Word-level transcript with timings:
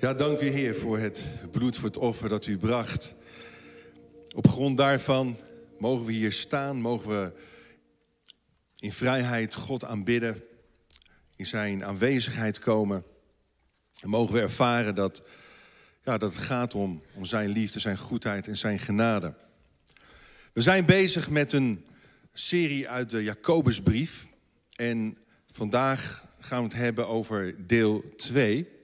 Ja, 0.00 0.14
dank 0.14 0.40
u 0.40 0.46
Heer 0.46 0.74
voor 0.74 0.98
het 0.98 1.24
bloed, 1.50 1.76
voor 1.76 1.88
het 1.88 1.96
offer 1.96 2.28
dat 2.28 2.46
u 2.46 2.58
bracht. 2.58 3.14
Op 4.34 4.48
grond 4.48 4.76
daarvan 4.76 5.36
mogen 5.78 6.06
we 6.06 6.12
hier 6.12 6.32
staan, 6.32 6.80
mogen 6.80 7.08
we 7.08 7.32
in 8.78 8.92
vrijheid 8.92 9.54
God 9.54 9.84
aanbidden, 9.84 10.42
in 11.36 11.46
zijn 11.46 11.84
aanwezigheid 11.84 12.58
komen. 12.58 13.04
En 14.00 14.08
mogen 14.08 14.34
we 14.34 14.40
ervaren 14.40 14.94
dat, 14.94 15.26
ja, 16.02 16.18
dat 16.18 16.34
het 16.34 16.44
gaat 16.44 16.74
om, 16.74 17.02
om 17.14 17.24
zijn 17.24 17.48
liefde, 17.48 17.80
zijn 17.80 17.98
goedheid 17.98 18.48
en 18.48 18.56
zijn 18.56 18.78
genade. 18.78 19.34
We 20.52 20.62
zijn 20.62 20.84
bezig 20.84 21.30
met 21.30 21.52
een 21.52 21.86
serie 22.32 22.88
uit 22.88 23.10
de 23.10 23.22
Jacobusbrief. 23.22 24.26
En 24.74 25.18
vandaag 25.50 26.26
gaan 26.40 26.62
we 26.62 26.68
het 26.68 26.78
hebben 26.78 27.08
over 27.08 27.66
deel 27.66 28.14
2. 28.16 28.74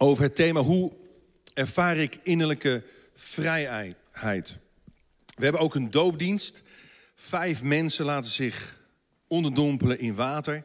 Over 0.00 0.22
het 0.22 0.34
thema 0.34 0.60
hoe 0.60 0.92
ervaar 1.54 1.96
ik 1.96 2.18
innerlijke 2.22 2.82
vrijheid. 3.14 4.56
We 5.34 5.42
hebben 5.42 5.60
ook 5.60 5.74
een 5.74 5.90
doopdienst. 5.90 6.62
Vijf 7.16 7.62
mensen 7.62 8.04
laten 8.04 8.30
zich 8.30 8.78
onderdompelen 9.26 9.98
in 9.98 10.14
water. 10.14 10.62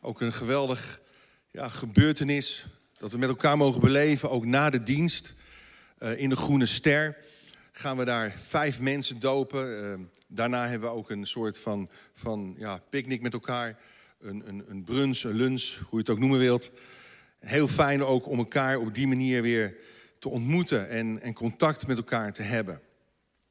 Ook 0.00 0.20
een 0.20 0.32
geweldig 0.32 1.00
ja, 1.50 1.68
gebeurtenis 1.68 2.64
dat 2.96 3.12
we 3.12 3.18
met 3.18 3.28
elkaar 3.28 3.56
mogen 3.56 3.80
beleven, 3.80 4.30
ook 4.30 4.44
na 4.44 4.70
de 4.70 4.82
dienst 4.82 5.34
uh, 5.98 6.18
in 6.18 6.28
de 6.28 6.36
Groene 6.36 6.66
Ster. 6.66 7.16
Gaan 7.72 7.96
we 7.96 8.04
daar 8.04 8.34
vijf 8.36 8.80
mensen 8.80 9.20
dopen. 9.20 9.84
Uh, 9.84 9.94
daarna 10.26 10.68
hebben 10.68 10.88
we 10.88 10.94
ook 10.94 11.10
een 11.10 11.26
soort 11.26 11.58
van, 11.58 11.88
van 12.14 12.54
ja, 12.58 12.80
picknick 12.90 13.22
met 13.22 13.32
elkaar. 13.32 13.78
Een, 14.20 14.42
een, 14.48 14.64
een 14.68 14.84
brunch, 14.84 15.22
een 15.22 15.36
lunch, 15.36 15.74
hoe 15.74 15.86
je 15.90 15.98
het 15.98 16.10
ook 16.10 16.18
noemen 16.18 16.38
wilt. 16.38 16.70
Heel 17.38 17.68
fijn 17.68 18.04
ook 18.04 18.26
om 18.26 18.38
elkaar 18.38 18.78
op 18.78 18.94
die 18.94 19.06
manier 19.06 19.42
weer 19.42 19.76
te 20.18 20.28
ontmoeten 20.28 20.88
en, 20.88 21.20
en 21.20 21.34
contact 21.34 21.86
met 21.86 21.96
elkaar 21.96 22.32
te 22.32 22.42
hebben. 22.42 22.80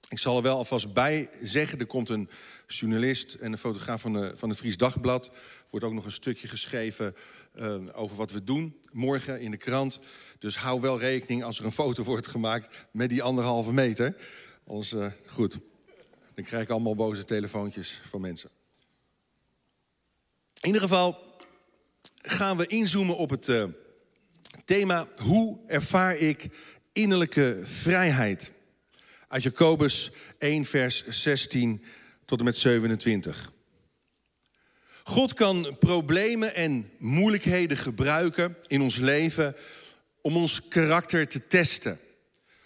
Ik 0.09 0.19
zal 0.19 0.37
er 0.37 0.43
wel 0.43 0.57
alvast 0.57 0.93
bij 0.93 1.29
zeggen, 1.41 1.79
er 1.79 1.85
komt 1.85 2.09
een 2.09 2.29
journalist 2.67 3.33
en 3.33 3.51
een 3.51 3.57
fotograaf 3.57 4.01
van 4.01 4.13
de, 4.13 4.31
van 4.35 4.49
het 4.49 4.57
Fries 4.57 4.77
Dagblad. 4.77 5.31
Wordt 5.69 5.85
ook 5.85 5.93
nog 5.93 6.05
een 6.05 6.11
stukje 6.11 6.47
geschreven 6.47 7.15
uh, 7.55 7.75
over 7.91 8.17
wat 8.17 8.31
we 8.31 8.43
doen 8.43 8.75
morgen 8.91 9.41
in 9.41 9.51
de 9.51 9.57
krant. 9.57 9.99
Dus 10.39 10.57
hou 10.57 10.81
wel 10.81 10.99
rekening 10.99 11.43
als 11.43 11.59
er 11.59 11.65
een 11.65 11.71
foto 11.71 12.03
wordt 12.13 12.27
gemaakt 12.27 12.87
met 12.91 13.09
die 13.09 13.23
anderhalve 13.23 13.73
meter. 13.73 14.15
Anders, 14.67 14.93
uh, 14.93 15.05
goed, 15.25 15.57
dan 16.35 16.45
krijg 16.45 16.63
ik 16.63 16.69
allemaal 16.69 16.95
boze 16.95 17.25
telefoontjes 17.25 18.01
van 18.09 18.21
mensen. 18.21 18.49
In 20.61 20.67
ieder 20.67 20.81
geval 20.81 21.26
gaan 22.17 22.57
we 22.57 22.67
inzoomen 22.67 23.17
op 23.17 23.29
het 23.29 23.47
uh, 23.47 23.63
thema 24.65 25.07
hoe 25.15 25.59
ervaar 25.67 26.15
ik 26.15 26.49
innerlijke 26.93 27.59
vrijheid. 27.63 28.51
Uit 29.27 29.43
Jacobus 29.43 30.11
1, 30.37 30.65
vers 30.65 31.07
16 31.07 31.83
tot 32.25 32.39
en 32.39 32.45
met 32.45 32.57
27. 32.57 33.51
God 35.03 35.33
kan 35.33 35.75
problemen 35.79 36.55
en 36.55 36.91
moeilijkheden 36.97 37.77
gebruiken 37.77 38.57
in 38.67 38.81
ons 38.81 38.97
leven 38.97 39.55
om 40.21 40.35
ons 40.35 40.67
karakter 40.67 41.27
te 41.27 41.47
testen. 41.47 41.99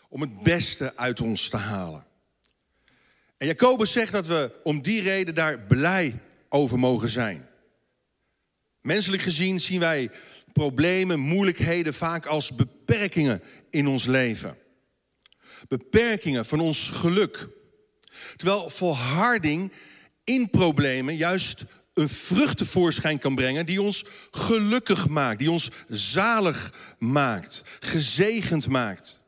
Om 0.10 0.22
het 0.22 0.44
beste 0.44 0.96
uit 0.96 1.22
ons 1.22 1.50
te 1.50 1.58
halen. 1.58 2.06
En 3.38 3.48
Jacobus 3.48 3.92
zegt 3.92 4.12
dat 4.12 4.28
we 4.28 4.52
om 4.64 4.82
die 4.82 5.02
reden 5.02 5.36
daar 5.36 5.60
blij 5.60 6.20
over 6.50 6.80
mogen 6.80 7.10
zijn. 7.10 7.50
Menselijk 8.82 9.22
gezien 9.22 9.60
zien 9.60 9.80
wij 9.80 10.10
problemen, 10.54 11.20
moeilijkheden 11.20 11.94
vaak 11.94 12.26
als 12.26 12.56
beperkingen 12.56 13.44
in 13.70 13.88
ons 13.88 14.06
leven. 14.06 14.58
Beperkingen 15.68 16.46
van 16.46 16.60
ons 16.60 16.90
geluk. 16.90 17.48
Terwijl 18.36 18.70
volharding 18.70 19.72
in 20.24 20.50
problemen 20.50 21.16
juist 21.16 21.64
een 21.94 22.10
vrucht 22.10 22.58
tevoorschijn 22.58 23.20
kan 23.20 23.36
brengen 23.36 23.66
die 23.66 23.82
ons 23.82 24.06
gelukkig 24.32 25.08
maakt, 25.08 25.40
die 25.40 25.52
ons 25.52 25.70
zalig 25.90 26.74
maakt, 27.00 27.64
gezegend 27.80 28.68
maakt. 28.68 29.22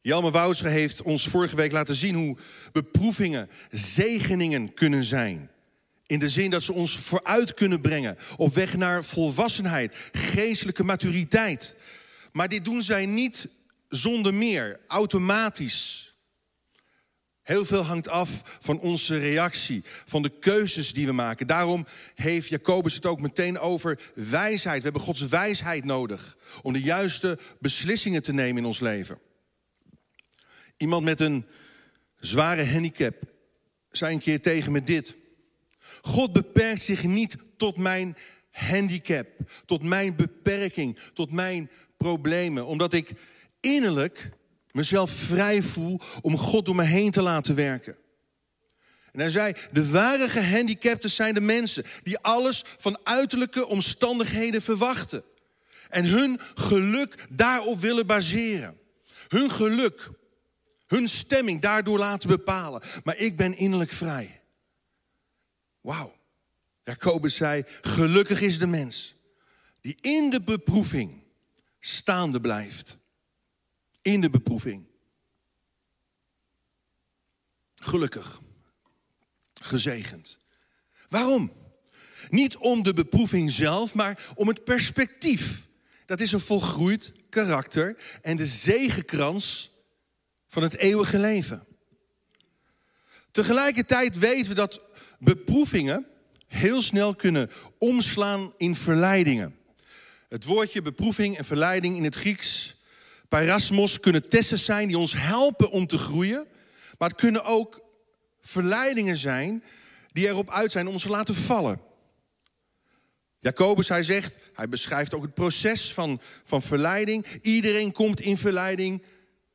Jelme 0.00 0.30
Woudsche 0.30 0.68
heeft 0.68 1.02
ons 1.02 1.28
vorige 1.28 1.56
week 1.56 1.72
laten 1.72 1.94
zien 1.94 2.14
hoe 2.14 2.36
beproevingen 2.72 3.50
zegeningen 3.70 4.74
kunnen 4.74 5.04
zijn. 5.04 5.50
In 6.06 6.18
de 6.18 6.28
zin 6.28 6.50
dat 6.50 6.62
ze 6.62 6.72
ons 6.72 6.98
vooruit 6.98 7.54
kunnen 7.54 7.80
brengen 7.80 8.18
op 8.36 8.54
weg 8.54 8.76
naar 8.76 9.04
volwassenheid, 9.04 9.96
geestelijke 10.12 10.84
maturiteit. 10.84 11.76
Maar 12.32 12.48
dit 12.48 12.64
doen 12.64 12.82
zij 12.82 13.06
niet 13.06 13.48
zonder 13.88 14.34
meer, 14.34 14.80
automatisch. 14.86 16.12
Heel 17.42 17.64
veel 17.64 17.82
hangt 17.82 18.08
af 18.08 18.58
van 18.60 18.80
onze 18.80 19.18
reactie, 19.18 19.84
van 20.04 20.22
de 20.22 20.38
keuzes 20.38 20.92
die 20.92 21.06
we 21.06 21.12
maken. 21.12 21.46
Daarom 21.46 21.86
heeft 22.14 22.48
Jacobus 22.48 22.94
het 22.94 23.06
ook 23.06 23.20
meteen 23.20 23.58
over 23.58 23.98
wijsheid. 24.14 24.76
We 24.76 24.84
hebben 24.84 25.02
Gods 25.02 25.20
wijsheid 25.20 25.84
nodig 25.84 26.36
om 26.62 26.72
de 26.72 26.80
juiste 26.80 27.38
beslissingen 27.58 28.22
te 28.22 28.32
nemen 28.32 28.62
in 28.62 28.68
ons 28.68 28.80
leven. 28.80 29.18
Iemand 30.76 31.04
met 31.04 31.20
een 31.20 31.46
zware 32.20 32.64
handicap 32.64 33.14
zei 33.90 34.14
een 34.14 34.20
keer 34.20 34.40
tegen 34.40 34.72
me 34.72 34.82
dit. 34.82 35.14
God 36.02 36.32
beperkt 36.32 36.82
zich 36.82 37.04
niet 37.04 37.36
tot 37.56 37.76
mijn 37.76 38.16
handicap, 38.50 39.26
tot 39.66 39.82
mijn 39.82 40.16
beperking, 40.16 40.98
tot 41.12 41.30
mijn 41.30 41.70
problemen. 41.96 42.66
Omdat 42.66 42.92
ik 42.92 43.12
innerlijk 43.60 44.30
mezelf 44.70 45.10
vrij 45.10 45.62
voel 45.62 46.00
om 46.20 46.38
God 46.38 46.64
door 46.64 46.74
me 46.74 46.84
heen 46.84 47.10
te 47.10 47.22
laten 47.22 47.54
werken. 47.54 47.96
En 49.12 49.20
hij 49.20 49.30
zei, 49.30 49.54
de 49.72 49.90
ware 49.90 50.28
gehandicapten 50.28 51.10
zijn 51.10 51.34
de 51.34 51.40
mensen 51.40 51.84
die 52.02 52.18
alles 52.18 52.64
van 52.78 52.98
uiterlijke 53.02 53.66
omstandigheden 53.66 54.62
verwachten. 54.62 55.24
En 55.88 56.04
hun 56.04 56.40
geluk 56.54 57.14
daarop 57.30 57.80
willen 57.80 58.06
baseren. 58.06 58.78
Hun 59.28 59.50
geluk, 59.50 60.10
hun 60.86 61.08
stemming 61.08 61.60
daardoor 61.60 61.98
laten 61.98 62.28
bepalen. 62.28 62.82
Maar 63.04 63.16
ik 63.16 63.36
ben 63.36 63.56
innerlijk 63.56 63.92
vrij. 63.92 64.41
Wauw. 65.82 66.20
Jacobus 66.84 67.34
zei, 67.34 67.64
gelukkig 67.80 68.40
is 68.40 68.58
de 68.58 68.66
mens 68.66 69.14
die 69.80 69.96
in 70.00 70.30
de 70.30 70.42
beproeving 70.42 71.22
staande 71.80 72.40
blijft. 72.40 72.98
In 74.02 74.20
de 74.20 74.30
beproeving. 74.30 74.86
Gelukkig. 77.74 78.40
Gezegend. 79.54 80.38
Waarom? 81.08 81.52
Niet 82.30 82.56
om 82.56 82.82
de 82.82 82.94
beproeving 82.94 83.50
zelf, 83.50 83.94
maar 83.94 84.32
om 84.34 84.48
het 84.48 84.64
perspectief. 84.64 85.66
Dat 86.06 86.20
is 86.20 86.32
een 86.32 86.40
volgroeid 86.40 87.12
karakter 87.28 87.96
en 88.22 88.36
de 88.36 88.46
zegenkrans 88.46 89.70
van 90.48 90.62
het 90.62 90.76
eeuwige 90.76 91.18
leven. 91.18 91.66
Tegelijkertijd 93.30 94.18
weten 94.18 94.48
we 94.48 94.54
dat 94.54 94.80
beproevingen 95.24 96.06
heel 96.46 96.82
snel 96.82 97.14
kunnen 97.14 97.50
omslaan 97.78 98.52
in 98.56 98.74
verleidingen. 98.76 99.56
Het 100.28 100.44
woordje 100.44 100.82
beproeving 100.82 101.38
en 101.38 101.44
verleiding 101.44 101.96
in 101.96 102.04
het 102.04 102.14
Grieks, 102.14 102.74
parasmos, 103.28 104.00
kunnen 104.00 104.28
testen 104.28 104.58
zijn 104.58 104.88
die 104.88 104.98
ons 104.98 105.14
helpen 105.16 105.70
om 105.70 105.86
te 105.86 105.98
groeien. 105.98 106.46
Maar 106.98 107.08
het 107.08 107.18
kunnen 107.18 107.44
ook 107.44 107.80
verleidingen 108.40 109.16
zijn 109.16 109.64
die 110.12 110.26
erop 110.26 110.50
uit 110.50 110.72
zijn 110.72 110.86
om 110.86 110.92
ons 110.92 111.02
te 111.02 111.08
laten 111.08 111.34
vallen. 111.34 111.80
Jacobus, 113.40 113.88
hij 113.88 114.02
zegt, 114.02 114.38
hij 114.52 114.68
beschrijft 114.68 115.14
ook 115.14 115.22
het 115.22 115.34
proces 115.34 115.92
van, 115.92 116.20
van 116.44 116.62
verleiding. 116.62 117.26
Iedereen 117.42 117.92
komt 117.92 118.20
in 118.20 118.36
verleiding 118.36 119.02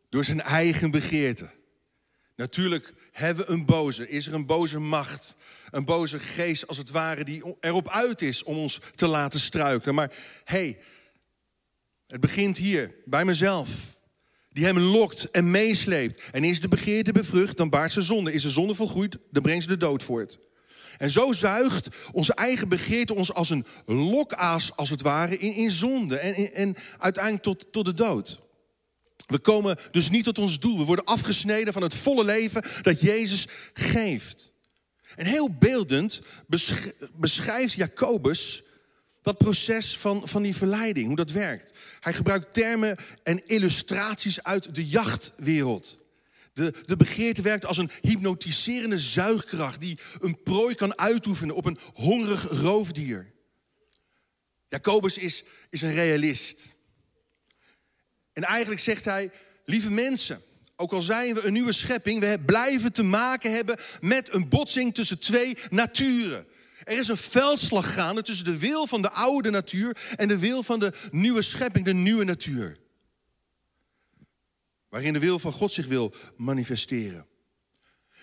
door 0.10 0.24
zijn 0.24 0.42
eigen 0.42 0.92
begeerte. 0.92 1.50
Natuurlijk 2.36 2.94
hebben 3.18 3.46
we 3.46 3.52
een 3.52 3.66
boze, 3.66 4.10
is 4.10 4.28
er 4.28 4.34
een 4.34 4.46
boze 4.46 4.80
macht 4.80 5.36
een 5.72 5.86
boze 5.86 6.20
geest 6.20 6.68
als 6.68 6.78
het 6.78 6.90
ware 6.90 7.24
die 7.24 7.44
erop 7.60 7.90
uit 7.90 8.22
is 8.22 8.44
om 8.44 8.58
ons 8.58 8.80
te 8.96 9.08
laten 9.08 9.40
struikelen. 9.40 9.96
Maar 9.96 10.12
hey, 10.44 10.80
het 12.08 12.22
begint 12.22 12.58
hier 12.58 12.96
bij 13.06 13.26
mezelf. 13.26 13.70
Die 14.50 14.66
hem 14.66 14.80
lokt 14.80 15.32
en 15.32 15.52
meesleept. 15.52 16.22
En 16.32 16.44
is 16.44 16.62
de 16.62 16.68
begeerte 16.68 17.12
bevrucht, 17.12 17.58
dan 17.58 17.70
baart 17.70 17.92
ze 17.92 18.02
zonde. 18.02 18.34
Is 18.34 18.42
de 18.42 18.50
zonde 18.50 18.74
volgroeid, 18.74 19.18
dan 19.32 19.44
brengt 19.44 19.64
ze 19.64 19.70
de 19.70 19.78
dood 19.78 20.04
voort. 20.04 20.40
En 20.98 21.10
zo 21.10 21.34
zuigt 21.34 21.88
onze 22.12 22.34
eigen 22.34 22.70
begeerte 22.70 23.16
ons 23.16 23.34
als 23.34 23.50
een 23.50 23.66
lokaas, 23.86 24.76
als 24.76 24.90
het 24.90 25.02
ware, 25.02 25.38
in, 25.38 25.54
in 25.54 25.72
zonde. 25.72 26.18
En, 26.18 26.54
en 26.54 26.76
uiteindelijk 26.98 27.44
tot, 27.44 27.72
tot 27.72 27.86
de 27.86 27.94
dood. 27.94 28.40
We 29.28 29.40
komen 29.40 29.78
dus 29.92 30.10
niet 30.10 30.24
tot 30.24 30.38
ons 30.38 30.60
doel. 30.60 30.78
We 30.78 30.84
worden 30.84 31.06
afgesneden 31.06 31.74
van 31.74 31.82
het 31.82 31.96
volle 31.96 32.24
leven 32.24 32.64
dat 32.82 33.02
Jezus 33.02 33.48
geeft. 33.74 34.52
En 35.16 35.26
heel 35.26 35.50
beeldend 35.50 36.22
beschrijft 37.16 37.74
Jacobus 37.74 38.64
dat 39.22 39.38
proces 39.38 39.98
van, 39.98 40.28
van 40.28 40.42
die 40.42 40.56
verleiding, 40.56 41.08
hoe 41.08 41.16
dat 41.16 41.32
werkt. 41.32 41.74
Hij 42.00 42.14
gebruikt 42.14 42.54
termen 42.54 42.98
en 43.24 43.48
illustraties 43.48 44.44
uit 44.44 44.76
de 44.76 44.88
jachtwereld. 44.88 46.00
De, 46.54 46.74
de 46.86 46.98
begeerte 46.98 47.42
werkt 47.42 47.66
als 47.66 47.78
een 47.78 47.92
hypnotiserende 48.02 48.98
zuigkracht 48.98 49.82
die 49.82 50.00
een 50.20 50.44
prooi 50.44 50.76
kan 50.76 50.98
uitoefenen 50.98 51.56
op 51.56 51.66
een 51.66 51.80
hongerig 51.94 52.48
roofdier. 52.50 53.32
Jacobus 54.70 55.18
is, 55.18 55.44
is 55.70 55.82
een 55.82 55.94
realist. 55.94 56.76
En 58.38 58.44
eigenlijk 58.44 58.82
zegt 58.82 59.06
hij, 59.06 59.32
lieve 59.66 59.90
mensen, 59.90 60.42
ook 60.76 60.92
al 60.92 61.02
zijn 61.02 61.34
we 61.34 61.46
een 61.46 61.54
nieuwe 61.54 61.72
schepping, 61.72 62.20
we 62.20 62.40
blijven 62.46 62.94
te 62.94 63.04
maken 63.04 63.52
hebben 63.52 63.78
met 64.02 64.34
een 64.34 64.50
botsing 64.50 64.94
tussen 64.94 65.20
twee 65.20 65.58
naturen. 65.70 66.48
Er 66.84 66.98
is 66.98 67.08
een 67.08 67.18
veldslag 67.18 67.94
gaande 67.94 68.22
tussen 68.22 68.46
de 68.46 68.58
wil 68.58 68.88
van 68.88 69.02
de 69.02 69.10
oude 69.10 69.50
natuur 69.50 69.98
en 70.16 70.28
de 70.28 70.40
wil 70.40 70.64
van 70.64 70.80
de 70.80 70.94
nieuwe 71.12 71.42
schepping, 71.42 71.86
de 71.86 71.94
nieuwe 71.94 72.24
natuur. 72.24 72.78
Waarin 74.90 75.14
de 75.14 75.20
wil 75.20 75.40
van 75.40 75.52
God 75.52 75.72
zich 75.72 75.88
wil 75.88 76.14
manifesteren. 76.36 77.26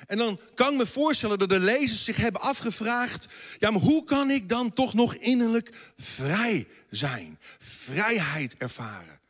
En 0.06 0.19
dan 0.19 0.40
kan 0.55 0.72
ik 0.72 0.78
me 0.78 0.87
voorstellen 0.87 1.38
dat 1.38 1.49
de 1.49 1.60
lezers 1.60 2.05
zich 2.05 2.17
hebben 2.17 2.40
afgevraagd: 2.40 3.28
ja, 3.58 3.70
maar 3.70 3.82
hoe 3.82 4.05
kan 4.05 4.31
ik 4.31 4.49
dan 4.49 4.72
toch 4.72 4.94
nog 4.94 5.14
innerlijk 5.14 5.93
vrij 5.96 6.67
zijn? 6.90 7.38
Vrijheid 7.58 8.56
ervaren. 8.56 9.22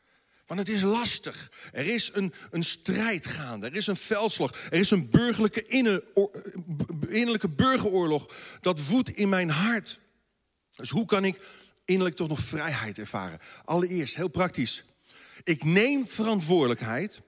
Want 0.54 0.66
het 0.66 0.76
is 0.76 0.82
lastig. 0.82 1.50
Er 1.72 1.86
is 1.86 2.10
een, 2.12 2.34
een 2.50 2.62
strijd 2.62 3.26
gaande. 3.26 3.66
Er 3.66 3.76
is 3.76 3.86
een 3.86 3.96
veldslag. 3.96 4.64
Er 4.70 4.78
is 4.78 4.90
een 4.90 5.10
burgerlijke 5.10 5.64
innerlijke 7.08 7.48
burgeroorlog. 7.48 8.34
Dat 8.60 8.86
woedt 8.86 9.08
in 9.08 9.28
mijn 9.28 9.50
hart. 9.50 9.98
Dus 10.76 10.90
hoe 10.90 11.06
kan 11.06 11.24
ik 11.24 11.40
innerlijk 11.84 12.16
toch 12.16 12.28
nog 12.28 12.40
vrijheid 12.40 12.98
ervaren? 12.98 13.38
Allereerst, 13.64 14.14
heel 14.14 14.28
praktisch. 14.28 14.84
Ik 15.42 15.64
neem 15.64 16.06
verantwoordelijkheid 16.06 17.20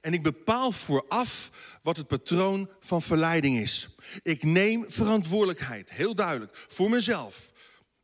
en 0.00 0.12
ik 0.12 0.22
bepaal 0.22 0.72
vooraf 0.72 1.50
wat 1.82 1.96
het 1.96 2.06
patroon 2.06 2.70
van 2.80 3.02
verleiding 3.02 3.58
is. 3.58 3.88
Ik 4.22 4.42
neem 4.42 4.84
verantwoordelijkheid, 4.88 5.92
heel 5.92 6.14
duidelijk, 6.14 6.66
voor 6.68 6.90
mezelf. 6.90 7.52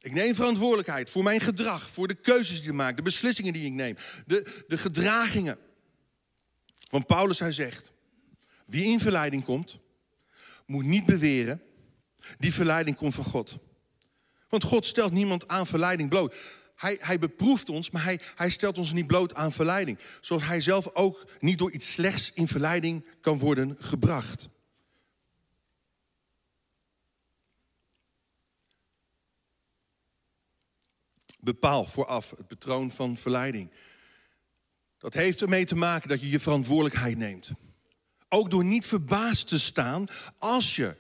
Ik 0.01 0.13
neem 0.13 0.35
verantwoordelijkheid 0.35 1.11
voor 1.11 1.23
mijn 1.23 1.41
gedrag, 1.41 1.91
voor 1.91 2.09
de 2.09 2.15
keuzes 2.15 2.61
die 2.61 2.69
ik 2.69 2.75
maak, 2.75 2.97
de 2.97 3.03
beslissingen 3.03 3.53
die 3.53 3.67
ik 3.67 3.73
neem, 3.73 3.97
de, 4.27 4.65
de 4.67 4.79
gedragingen. 4.79 5.59
Van 6.89 7.07
Paulus, 7.07 7.39
hij 7.39 7.53
zegt, 7.53 7.93
wie 8.67 8.85
in 8.85 9.01
verleiding 9.01 9.45
komt, 9.45 9.79
moet 10.67 10.85
niet 10.85 11.07
beweren, 11.07 11.63
die 12.39 12.53
verleiding 12.53 12.97
komt 12.97 13.15
van 13.15 13.25
God. 13.25 13.57
Want 14.49 14.65
God 14.65 14.87
stelt 14.87 15.13
niemand 15.13 15.49
aan 15.49 15.67
verleiding 15.67 16.09
bloot. 16.09 16.37
Hij, 16.77 16.97
hij 17.01 17.19
beproeft 17.19 17.69
ons, 17.69 17.91
maar 17.91 18.05
hij, 18.05 18.21
hij 18.35 18.51
stelt 18.51 18.79
ons 18.79 18.93
niet 18.93 19.07
bloot 19.07 19.35
aan 19.35 19.53
verleiding. 19.53 19.99
Zoals 20.21 20.43
hij 20.43 20.61
zelf 20.61 20.95
ook 20.95 21.27
niet 21.41 21.59
door 21.59 21.71
iets 21.71 21.93
slechts 21.93 22.33
in 22.33 22.49
verleiding 22.49 23.09
kan 23.21 23.39
worden 23.39 23.77
gebracht. 23.81 24.49
Bepaal 31.41 31.85
vooraf 31.85 32.31
het 32.37 32.49
patroon 32.49 32.91
van 32.91 33.17
verleiding. 33.17 33.71
Dat 34.99 35.15
heeft 35.15 35.41
ermee 35.41 35.65
te 35.65 35.77
maken 35.77 36.09
dat 36.09 36.21
je 36.21 36.31
je 36.31 36.41
verantwoordelijkheid 36.41 37.17
neemt. 37.17 37.51
Ook 38.29 38.51
door 38.51 38.65
niet 38.65 38.87
verbaasd 38.87 39.49
te 39.49 39.59
staan 39.59 40.07
als 40.39 40.77
je 40.77 40.95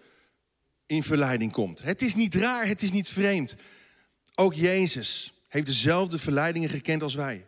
in 0.86 1.02
verleiding 1.02 1.52
komt. 1.52 1.82
Het 1.82 2.02
is 2.02 2.14
niet 2.14 2.34
raar, 2.34 2.66
het 2.66 2.82
is 2.82 2.90
niet 2.90 3.08
vreemd. 3.08 3.56
Ook 4.34 4.54
Jezus 4.54 5.32
heeft 5.48 5.66
dezelfde 5.66 6.18
verleidingen 6.18 6.68
gekend 6.68 7.02
als 7.02 7.14
wij. 7.14 7.46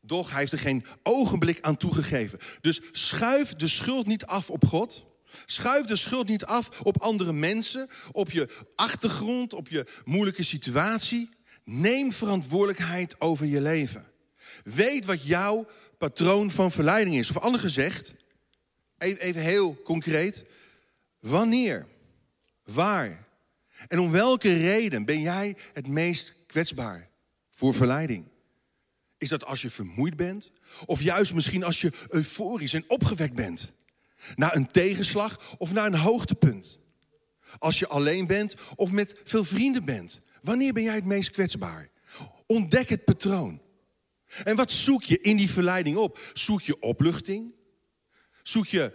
Doch 0.00 0.30
hij 0.30 0.38
heeft 0.38 0.52
er 0.52 0.58
geen 0.58 0.84
ogenblik 1.02 1.60
aan 1.60 1.76
toegegeven. 1.76 2.38
Dus 2.60 2.80
schuif 2.92 3.54
de 3.54 3.68
schuld 3.68 4.06
niet 4.06 4.24
af 4.24 4.50
op 4.50 4.64
God. 4.64 5.04
Schuif 5.46 5.86
de 5.86 5.96
schuld 5.96 6.28
niet 6.28 6.44
af 6.44 6.80
op 6.80 7.00
andere 7.00 7.32
mensen, 7.32 7.88
op 8.12 8.30
je 8.30 8.48
achtergrond, 8.74 9.52
op 9.52 9.68
je 9.68 9.86
moeilijke 10.04 10.42
situatie. 10.42 11.30
Neem 11.64 12.12
verantwoordelijkheid 12.12 13.20
over 13.20 13.46
je 13.46 13.60
leven. 13.60 14.06
Weet 14.64 15.04
wat 15.04 15.26
jouw 15.26 15.66
patroon 15.98 16.50
van 16.50 16.70
verleiding 16.70 17.16
is. 17.16 17.30
Of 17.30 17.38
anders 17.38 17.62
gezegd, 17.62 18.14
even 18.98 19.40
heel 19.40 19.82
concreet. 19.82 20.42
Wanneer, 21.20 21.86
waar 22.64 23.26
en 23.88 23.98
om 23.98 24.10
welke 24.10 24.56
reden 24.56 25.04
ben 25.04 25.20
jij 25.20 25.56
het 25.72 25.86
meest 25.86 26.34
kwetsbaar 26.46 27.08
voor 27.50 27.74
verleiding? 27.74 28.24
Is 29.18 29.28
dat 29.28 29.44
als 29.44 29.62
je 29.62 29.70
vermoeid 29.70 30.16
bent? 30.16 30.52
Of 30.84 31.02
juist 31.02 31.34
misschien 31.34 31.64
als 31.64 31.80
je 31.80 31.92
euforisch 32.08 32.74
en 32.74 32.84
opgewekt 32.86 33.34
bent? 33.34 33.72
Na 34.34 34.54
een 34.54 34.66
tegenslag 34.66 35.56
of 35.58 35.72
na 35.72 35.86
een 35.86 35.94
hoogtepunt? 35.94 36.78
Als 37.58 37.78
je 37.78 37.86
alleen 37.86 38.26
bent 38.26 38.54
of 38.74 38.90
met 38.90 39.14
veel 39.24 39.44
vrienden 39.44 39.84
bent? 39.84 40.22
Wanneer 40.42 40.72
ben 40.72 40.82
jij 40.82 40.94
het 40.94 41.04
meest 41.04 41.30
kwetsbaar? 41.30 41.90
Ontdek 42.46 42.88
het 42.88 43.04
patroon. 43.04 43.60
En 44.44 44.56
wat 44.56 44.70
zoek 44.70 45.02
je 45.02 45.20
in 45.20 45.36
die 45.36 45.50
verleiding 45.50 45.96
op? 45.96 46.30
Zoek 46.32 46.62
je 46.62 46.80
opluchting? 46.80 47.52
Zoek 48.42 48.66
je, 48.66 48.92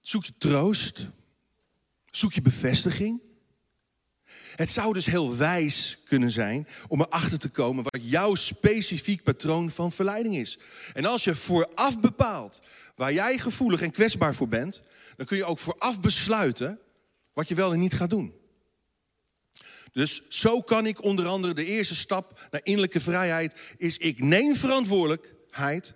zoek 0.00 0.24
je 0.24 0.32
troost? 0.38 1.06
Zoek 2.10 2.32
je 2.32 2.42
bevestiging? 2.42 3.20
Het 4.54 4.70
zou 4.70 4.92
dus 4.92 5.06
heel 5.06 5.36
wijs 5.36 5.98
kunnen 6.04 6.30
zijn 6.30 6.68
om 6.88 7.00
erachter 7.00 7.38
te 7.38 7.48
komen 7.48 7.84
wat 7.84 8.10
jouw 8.10 8.34
specifiek 8.34 9.22
patroon 9.22 9.70
van 9.70 9.92
verleiding 9.92 10.36
is. 10.36 10.58
En 10.92 11.04
als 11.04 11.24
je 11.24 11.34
vooraf 11.34 12.00
bepaalt 12.00 12.60
waar 12.94 13.12
jij 13.12 13.38
gevoelig 13.38 13.80
en 13.80 13.90
kwetsbaar 13.90 14.34
voor 14.34 14.48
bent, 14.48 14.82
dan 15.16 15.26
kun 15.26 15.36
je 15.36 15.44
ook 15.44 15.58
vooraf 15.58 16.00
besluiten 16.00 16.78
wat 17.32 17.48
je 17.48 17.54
wel 17.54 17.72
en 17.72 17.78
niet 17.78 17.94
gaat 17.94 18.10
doen. 18.10 18.39
Dus 19.92 20.22
zo 20.28 20.60
kan 20.60 20.86
ik 20.86 21.02
onder 21.04 21.26
andere 21.26 21.54
de 21.54 21.64
eerste 21.64 21.94
stap 21.94 22.48
naar 22.50 22.60
innerlijke 22.64 23.00
vrijheid 23.00 23.54
is 23.76 23.96
ik 23.96 24.22
neem 24.22 24.56
verantwoordelijkheid 24.56 25.94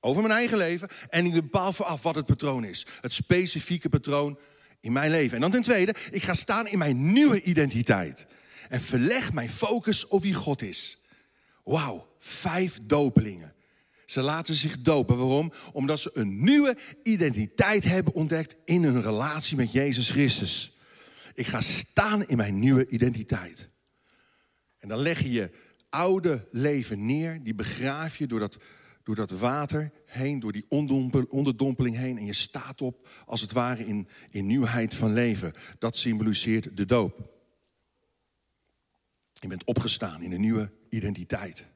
over 0.00 0.22
mijn 0.22 0.34
eigen 0.34 0.56
leven 0.56 0.88
en 1.08 1.24
ik 1.24 1.32
bepaal 1.32 1.72
vooraf 1.72 2.02
wat 2.02 2.14
het 2.14 2.26
patroon 2.26 2.64
is. 2.64 2.86
Het 3.00 3.12
specifieke 3.12 3.88
patroon 3.88 4.38
in 4.80 4.92
mijn 4.92 5.10
leven. 5.10 5.34
En 5.34 5.40
dan 5.40 5.50
ten 5.50 5.62
tweede, 5.62 5.94
ik 6.10 6.22
ga 6.22 6.34
staan 6.34 6.66
in 6.66 6.78
mijn 6.78 7.12
nieuwe 7.12 7.42
identiteit. 7.42 8.26
En 8.68 8.80
verleg 8.80 9.32
mijn 9.32 9.50
focus 9.50 10.06
op 10.06 10.22
wie 10.22 10.34
God 10.34 10.62
is. 10.62 10.98
Wauw, 11.64 12.08
vijf 12.18 12.78
dopelingen. 12.82 13.54
Ze 14.06 14.20
laten 14.20 14.54
zich 14.54 14.80
dopen. 14.80 15.16
Waarom? 15.16 15.52
Omdat 15.72 16.00
ze 16.00 16.10
een 16.14 16.44
nieuwe 16.44 16.76
identiteit 17.02 17.84
hebben 17.84 18.14
ontdekt 18.14 18.56
in 18.64 18.84
hun 18.84 19.02
relatie 19.02 19.56
met 19.56 19.72
Jezus 19.72 20.10
Christus. 20.10 20.75
Ik 21.36 21.46
ga 21.46 21.60
staan 21.60 22.26
in 22.26 22.36
mijn 22.36 22.58
nieuwe 22.58 22.88
identiteit. 22.88 23.68
En 24.78 24.88
dan 24.88 24.98
leg 24.98 25.22
je 25.22 25.30
je 25.30 25.50
oude 25.88 26.48
leven 26.50 27.06
neer, 27.06 27.42
die 27.42 27.54
begraaf 27.54 28.16
je 28.16 28.26
door 28.26 28.40
dat 28.40 28.58
door 29.06 29.14
dat 29.14 29.30
water 29.30 29.92
heen, 30.06 30.40
door 30.40 30.52
die 30.52 30.64
onderdompeling 31.28 31.96
heen. 31.96 32.18
En 32.18 32.24
je 32.24 32.32
staat 32.32 32.80
op, 32.80 33.08
als 33.24 33.40
het 33.40 33.52
ware, 33.52 33.86
in, 33.86 34.08
in 34.30 34.46
nieuwheid 34.46 34.94
van 34.94 35.12
leven. 35.12 35.52
Dat 35.78 35.96
symboliseert 35.96 36.76
de 36.76 36.84
doop. 36.84 37.34
Je 39.32 39.48
bent 39.48 39.64
opgestaan 39.64 40.22
in 40.22 40.32
een 40.32 40.40
nieuwe 40.40 40.72
identiteit. 40.88 41.66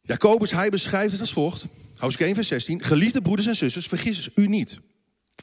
Jacobus, 0.00 0.50
hij 0.50 0.70
beschrijft 0.70 1.12
het 1.12 1.20
als 1.20 1.32
volgt. 1.32 1.66
Hoofdstuk 1.96 2.26
1, 2.26 2.34
vers 2.34 2.48
16. 2.48 2.84
Geliefde 2.84 3.22
broeders 3.22 3.46
en 3.46 3.56
zusters, 3.56 3.86
vergis 3.86 4.30
u 4.34 4.46
niet. 4.46 4.78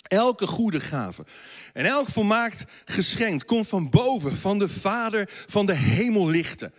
Elke 0.07 0.47
goede 0.47 0.79
gave 0.79 1.25
en 1.73 1.85
elk 1.85 2.09
volmaakt 2.09 2.63
geschenk 2.85 3.45
komt 3.45 3.67
van 3.67 3.89
boven, 3.89 4.37
van 4.37 4.59
de 4.59 4.69
Vader 4.69 5.29
van 5.47 5.65
de 5.65 5.75
hemellichten 5.75 6.73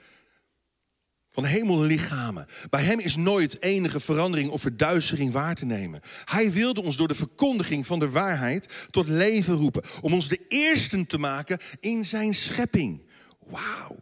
van 1.37 1.45
hemellichamen. 1.45 2.47
Bij 2.71 2.83
hem 2.83 2.99
is 2.99 3.17
nooit 3.17 3.63
enige 3.63 4.01
verandering 4.01 4.51
of 4.51 4.61
verduistering 4.61 5.33
waar 5.33 5.55
te 5.55 5.65
nemen. 5.65 6.01
Hij 6.25 6.53
wilde 6.53 6.83
ons 6.83 6.97
door 6.97 7.09
de 7.09 7.15
verkondiging 7.15 7.87
van 7.87 7.99
de 7.99 8.11
waarheid 8.11 8.69
tot 8.91 9.09
leven 9.09 9.55
roepen. 9.55 9.83
Om 10.01 10.13
ons 10.13 10.29
de 10.29 10.41
eersten 10.49 11.07
te 11.07 11.19
maken 11.19 11.59
in 11.81 12.05
zijn 12.05 12.35
schepping. 12.35 13.03
Wauw. 13.39 13.97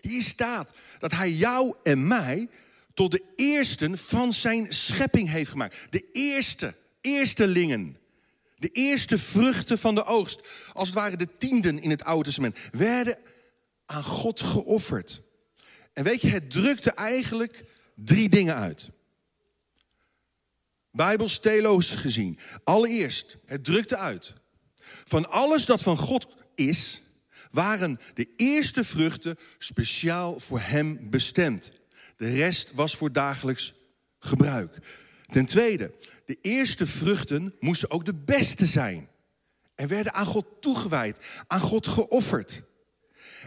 Hier 0.00 0.22
staat 0.22 0.70
dat 0.98 1.12
hij 1.12 1.30
jou 1.30 1.74
en 1.82 2.06
mij 2.06 2.48
tot 2.94 3.10
de 3.10 3.22
eersten 3.36 3.98
van 3.98 4.32
zijn 4.32 4.66
schepping 4.72 5.30
heeft 5.30 5.50
gemaakt. 5.50 5.76
De 5.90 6.08
eerste, 6.12 6.74
eerstelingen. 7.00 7.99
De 8.60 8.68
eerste 8.68 9.18
vruchten 9.18 9.78
van 9.78 9.94
de 9.94 10.04
oogst. 10.04 10.40
Als 10.72 10.88
het 10.88 10.96
ware 10.96 11.16
de 11.16 11.28
tienden 11.38 11.82
in 11.82 11.90
het 11.90 12.04
Oude 12.04 12.24
Testament. 12.24 12.56
Werden 12.72 13.18
aan 13.86 14.04
God 14.04 14.40
geofferd. 14.40 15.20
En 15.92 16.04
weet 16.04 16.20
je, 16.20 16.28
het 16.28 16.50
drukte 16.50 16.90
eigenlijk 16.90 17.64
drie 17.94 18.28
dingen 18.28 18.54
uit. 18.54 18.90
Bijbels 20.90 21.40
gezien. 21.78 22.38
Allereerst, 22.64 23.36
het 23.46 23.64
drukte 23.64 23.96
uit. 23.96 24.32
Van 25.04 25.30
alles 25.30 25.66
dat 25.66 25.82
van 25.82 25.96
God 25.96 26.26
is, 26.54 27.02
waren 27.50 28.00
de 28.14 28.28
eerste 28.36 28.84
vruchten 28.84 29.38
speciaal 29.58 30.40
voor 30.40 30.60
hem 30.60 31.10
bestemd. 31.10 31.72
De 32.16 32.30
rest 32.30 32.72
was 32.72 32.96
voor 32.96 33.12
dagelijks 33.12 33.74
gebruik. 34.18 34.78
Ten 35.30 35.46
tweede, 35.46 35.92
de 36.24 36.38
eerste 36.42 36.86
vruchten 36.86 37.54
moesten 37.60 37.90
ook 37.90 38.04
de 38.04 38.14
beste 38.14 38.66
zijn. 38.66 39.08
En 39.74 39.88
werden 39.88 40.12
aan 40.12 40.26
God 40.26 40.46
toegewijd, 40.60 41.18
aan 41.46 41.60
God 41.60 41.86
geofferd. 41.86 42.62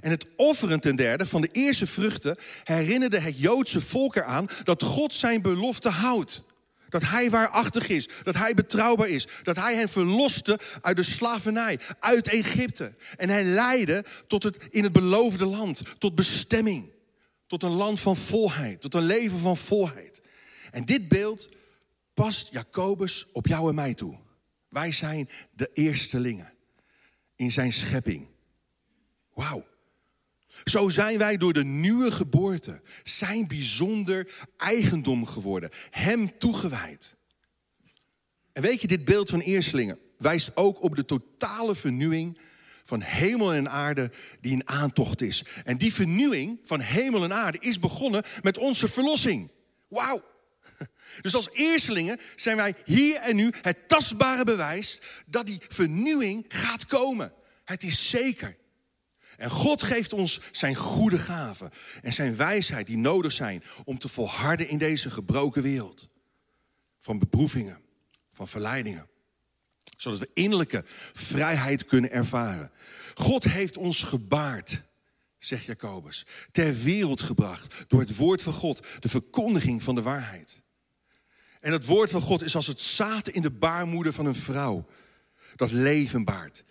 En 0.01 0.09
het 0.09 0.25
offeren 0.35 0.79
ten 0.79 0.95
derde 0.95 1.25
van 1.25 1.41
de 1.41 1.49
eerste 1.51 1.87
vruchten 1.87 2.37
herinnerde 2.63 3.19
het 3.19 3.39
Joodse 3.39 3.81
volk 3.81 4.15
eraan 4.15 4.47
dat 4.63 4.83
God 4.83 5.13
zijn 5.13 5.41
belofte 5.41 5.89
houdt. 5.89 6.43
Dat 6.89 7.01
hij 7.01 7.29
waarachtig 7.29 7.87
is, 7.87 8.09
dat 8.23 8.35
hij 8.35 8.53
betrouwbaar 8.53 9.07
is, 9.07 9.27
dat 9.43 9.55
hij 9.55 9.75
hen 9.75 9.89
verloste 9.89 10.59
uit 10.81 10.95
de 10.95 11.03
slavernij, 11.03 11.79
uit 11.99 12.27
Egypte. 12.27 12.93
En 13.17 13.29
hij 13.29 13.43
leidde 13.43 14.05
tot 14.27 14.43
het, 14.43 14.57
in 14.69 14.83
het 14.83 14.91
beloofde 14.91 15.45
land, 15.45 15.81
tot 15.97 16.15
bestemming, 16.15 16.91
tot 17.47 17.63
een 17.63 17.71
land 17.71 17.99
van 17.99 18.17
volheid, 18.17 18.81
tot 18.81 18.93
een 18.93 19.05
leven 19.05 19.39
van 19.39 19.57
volheid. 19.57 20.21
En 20.71 20.85
dit 20.85 21.07
beeld 21.07 21.49
past 22.13 22.51
Jacobus 22.51 23.31
op 23.31 23.47
jou 23.47 23.69
en 23.69 23.75
mij 23.75 23.93
toe. 23.93 24.17
Wij 24.69 24.91
zijn 24.91 25.29
de 25.51 25.69
eerstelingen 25.73 26.53
in 27.35 27.51
zijn 27.51 27.73
schepping. 27.73 28.27
Wauw. 29.33 29.65
Zo 30.63 30.89
zijn 30.89 31.17
wij 31.17 31.37
door 31.37 31.53
de 31.53 31.63
nieuwe 31.63 32.11
geboorte 32.11 32.81
zijn 33.03 33.47
bijzonder 33.47 34.33
eigendom 34.57 35.25
geworden, 35.25 35.69
hem 35.89 36.37
toegewijd. 36.37 37.15
En 38.51 38.61
weet 38.61 38.81
je, 38.81 38.87
dit 38.87 39.05
beeld 39.05 39.29
van 39.29 39.39
eerstelingen 39.39 39.99
wijst 40.17 40.55
ook 40.55 40.81
op 40.81 40.95
de 40.95 41.05
totale 41.05 41.75
vernieuwing 41.75 42.39
van 42.83 43.01
hemel 43.01 43.53
en 43.53 43.69
aarde 43.69 44.11
die 44.41 44.51
in 44.51 44.67
aantocht 44.67 45.21
is. 45.21 45.45
En 45.63 45.77
die 45.77 45.93
vernieuwing 45.93 46.59
van 46.63 46.79
hemel 46.79 47.23
en 47.23 47.33
aarde 47.33 47.57
is 47.59 47.79
begonnen 47.79 48.23
met 48.41 48.57
onze 48.57 48.87
verlossing. 48.87 49.51
Wauw. 49.87 50.23
Dus 51.21 51.35
als 51.35 51.49
eerstelingen 51.51 52.19
zijn 52.35 52.55
wij 52.55 52.75
hier 52.85 53.15
en 53.15 53.35
nu 53.35 53.53
het 53.61 53.87
tastbare 53.87 54.43
bewijs 54.43 55.01
dat 55.25 55.45
die 55.45 55.59
vernieuwing 55.67 56.45
gaat 56.47 56.85
komen. 56.85 57.33
Het 57.63 57.83
is 57.83 58.09
zeker. 58.09 58.57
En 59.37 59.49
God 59.49 59.83
geeft 59.83 60.13
ons 60.13 60.39
zijn 60.51 60.75
goede 60.75 61.17
gaven 61.17 61.71
en 62.01 62.13
zijn 62.13 62.35
wijsheid 62.35 62.87
die 62.87 62.97
nodig 62.97 63.31
zijn 63.31 63.63
om 63.83 63.97
te 63.97 64.07
volharden 64.07 64.69
in 64.69 64.77
deze 64.77 65.09
gebroken 65.09 65.61
wereld. 65.61 66.07
Van 66.99 67.19
beproevingen, 67.19 67.81
van 68.33 68.47
verleidingen. 68.47 69.07
Zodat 69.97 70.19
we 70.19 70.29
innerlijke 70.33 70.83
vrijheid 71.13 71.85
kunnen 71.85 72.11
ervaren. 72.11 72.71
God 73.13 73.43
heeft 73.43 73.77
ons 73.77 74.03
gebaard, 74.03 74.81
zegt 75.37 75.65
Jacobus, 75.65 76.25
ter 76.51 76.75
wereld 76.75 77.21
gebracht 77.21 77.85
door 77.87 77.99
het 77.99 78.15
woord 78.15 78.41
van 78.41 78.53
God, 78.53 78.85
de 78.99 79.09
verkondiging 79.09 79.83
van 79.83 79.95
de 79.95 80.01
waarheid. 80.01 80.62
En 81.63 81.71
het 81.71 81.85
woord 81.85 82.11
van 82.11 82.21
God 82.21 82.41
is 82.41 82.55
als 82.55 82.67
het 82.67 82.81
zaad 82.81 83.27
in 83.27 83.41
de 83.41 83.51
baarmoeder 83.51 84.13
van 84.13 84.25
een 84.25 84.35
vrouw, 84.35 84.85
dat 85.55 85.71
leven 85.71 86.23
baart. 86.23 86.63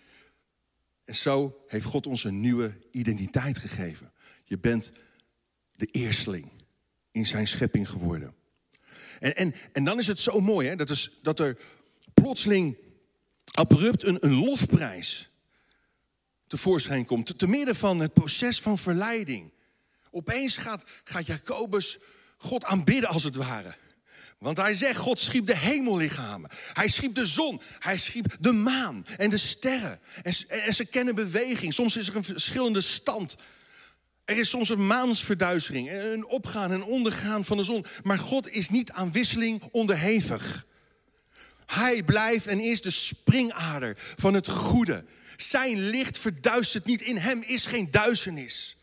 En 1.05 1.15
zo 1.15 1.63
heeft 1.67 1.85
God 1.85 2.07
ons 2.07 2.23
een 2.23 2.39
nieuwe 2.39 2.77
identiteit 2.91 3.57
gegeven. 3.57 4.11
Je 4.43 4.57
bent 4.57 4.91
de 5.75 5.85
eersteling 5.85 6.51
in 7.11 7.25
zijn 7.25 7.47
schepping 7.47 7.89
geworden. 7.89 8.35
En, 9.19 9.35
en, 9.35 9.55
en 9.71 9.83
dan 9.83 9.99
is 9.99 10.07
het 10.07 10.19
zo 10.19 10.39
mooi 10.39 10.67
hè, 10.67 10.75
dat, 10.75 10.89
is, 10.89 11.19
dat 11.21 11.39
er 11.39 11.57
plotseling 12.13 12.77
abrupt 13.51 14.03
een, 14.03 14.25
een 14.25 14.33
lofprijs 14.33 15.29
tevoorschijn 16.47 17.05
komt. 17.05 17.37
Te, 17.37 17.47
midden 17.47 17.75
van 17.75 17.99
het 17.99 18.13
proces 18.13 18.61
van 18.61 18.77
verleiding. 18.77 19.51
Opeens 20.11 20.57
gaat, 20.57 20.83
gaat 21.03 21.25
Jacobus 21.25 21.99
God 22.37 22.65
aanbidden 22.65 23.09
als 23.09 23.23
het 23.23 23.35
ware. 23.35 23.75
Want 24.37 24.57
hij 24.57 24.73
zegt, 24.73 24.99
God 24.99 25.19
schiep 25.19 25.47
de 25.47 25.57
hemellichamen. 25.57 26.49
Hij 26.73 26.87
schiep 26.87 27.15
de 27.15 27.25
zon. 27.25 27.61
Hij 27.79 27.97
schiep 27.97 28.35
de 28.39 28.51
maan 28.51 29.05
en 29.17 29.29
de 29.29 29.37
sterren. 29.37 29.99
En, 30.21 30.73
ze 30.73 30.85
kennen 30.89 31.15
beweging. 31.15 31.73
Soms 31.73 31.97
is 31.97 32.07
er 32.07 32.15
een 32.15 32.23
verschillende 32.23 32.81
stand. 32.81 33.37
Er 34.25 34.37
is 34.37 34.49
soms 34.49 34.69
een 34.69 34.87
maansverduistering. 34.87 35.91
Een 35.91 36.25
opgaan 36.25 36.71
en 36.71 36.83
ondergaan 36.83 37.45
van 37.45 37.57
de 37.57 37.63
zon. 37.63 37.85
Maar 38.03 38.19
God 38.19 38.49
is 38.49 38.69
niet 38.69 38.91
aan 38.91 39.11
wisseling 39.11 39.61
onderhevig. 39.71 40.65
Hij 41.65 42.03
blijft 42.03 42.47
en 42.47 42.59
is 42.59 42.81
de 42.81 42.89
springader 42.89 43.97
van 44.15 44.33
het 44.33 44.47
goede. 44.47 45.05
Zijn 45.37 45.89
licht 45.89 46.17
verduistert 46.17 46.85
niet. 46.85 47.01
In 47.01 47.17
hem 47.17 47.41
is 47.41 47.65
geen 47.65 47.91
duisternis. 47.91 48.77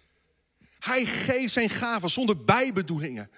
Hij 0.78 1.04
geeft 1.04 1.52
zijn 1.52 1.70
gaven 1.70 2.10
zonder 2.10 2.44
bijbedoelingen. 2.44 3.30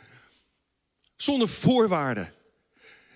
Zonder 1.23 1.49
voorwaarden. 1.49 2.35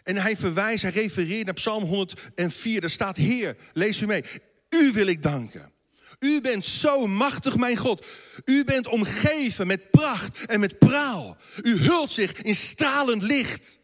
En 0.02 0.16
hij 0.16 0.36
verwijst, 0.36 0.82
hij 0.82 0.90
refereert 0.90 1.44
naar 1.44 1.54
Psalm 1.54 1.84
104. 1.84 2.80
Daar 2.80 2.90
staat: 2.90 3.16
Heer, 3.16 3.56
lees 3.72 4.00
u 4.00 4.06
mee. 4.06 4.24
U 4.68 4.92
wil 4.92 5.06
ik 5.06 5.22
danken. 5.22 5.72
U 6.18 6.40
bent 6.40 6.64
zo 6.64 7.06
machtig, 7.06 7.56
mijn 7.56 7.76
God. 7.76 8.06
U 8.44 8.64
bent 8.64 8.86
omgeven 8.86 9.66
met 9.66 9.90
pracht 9.90 10.44
en 10.44 10.60
met 10.60 10.78
praal. 10.78 11.36
U 11.62 11.76
hult 11.76 12.12
zich 12.12 12.42
in 12.42 12.54
stralend 12.54 13.22
licht. 13.22 13.78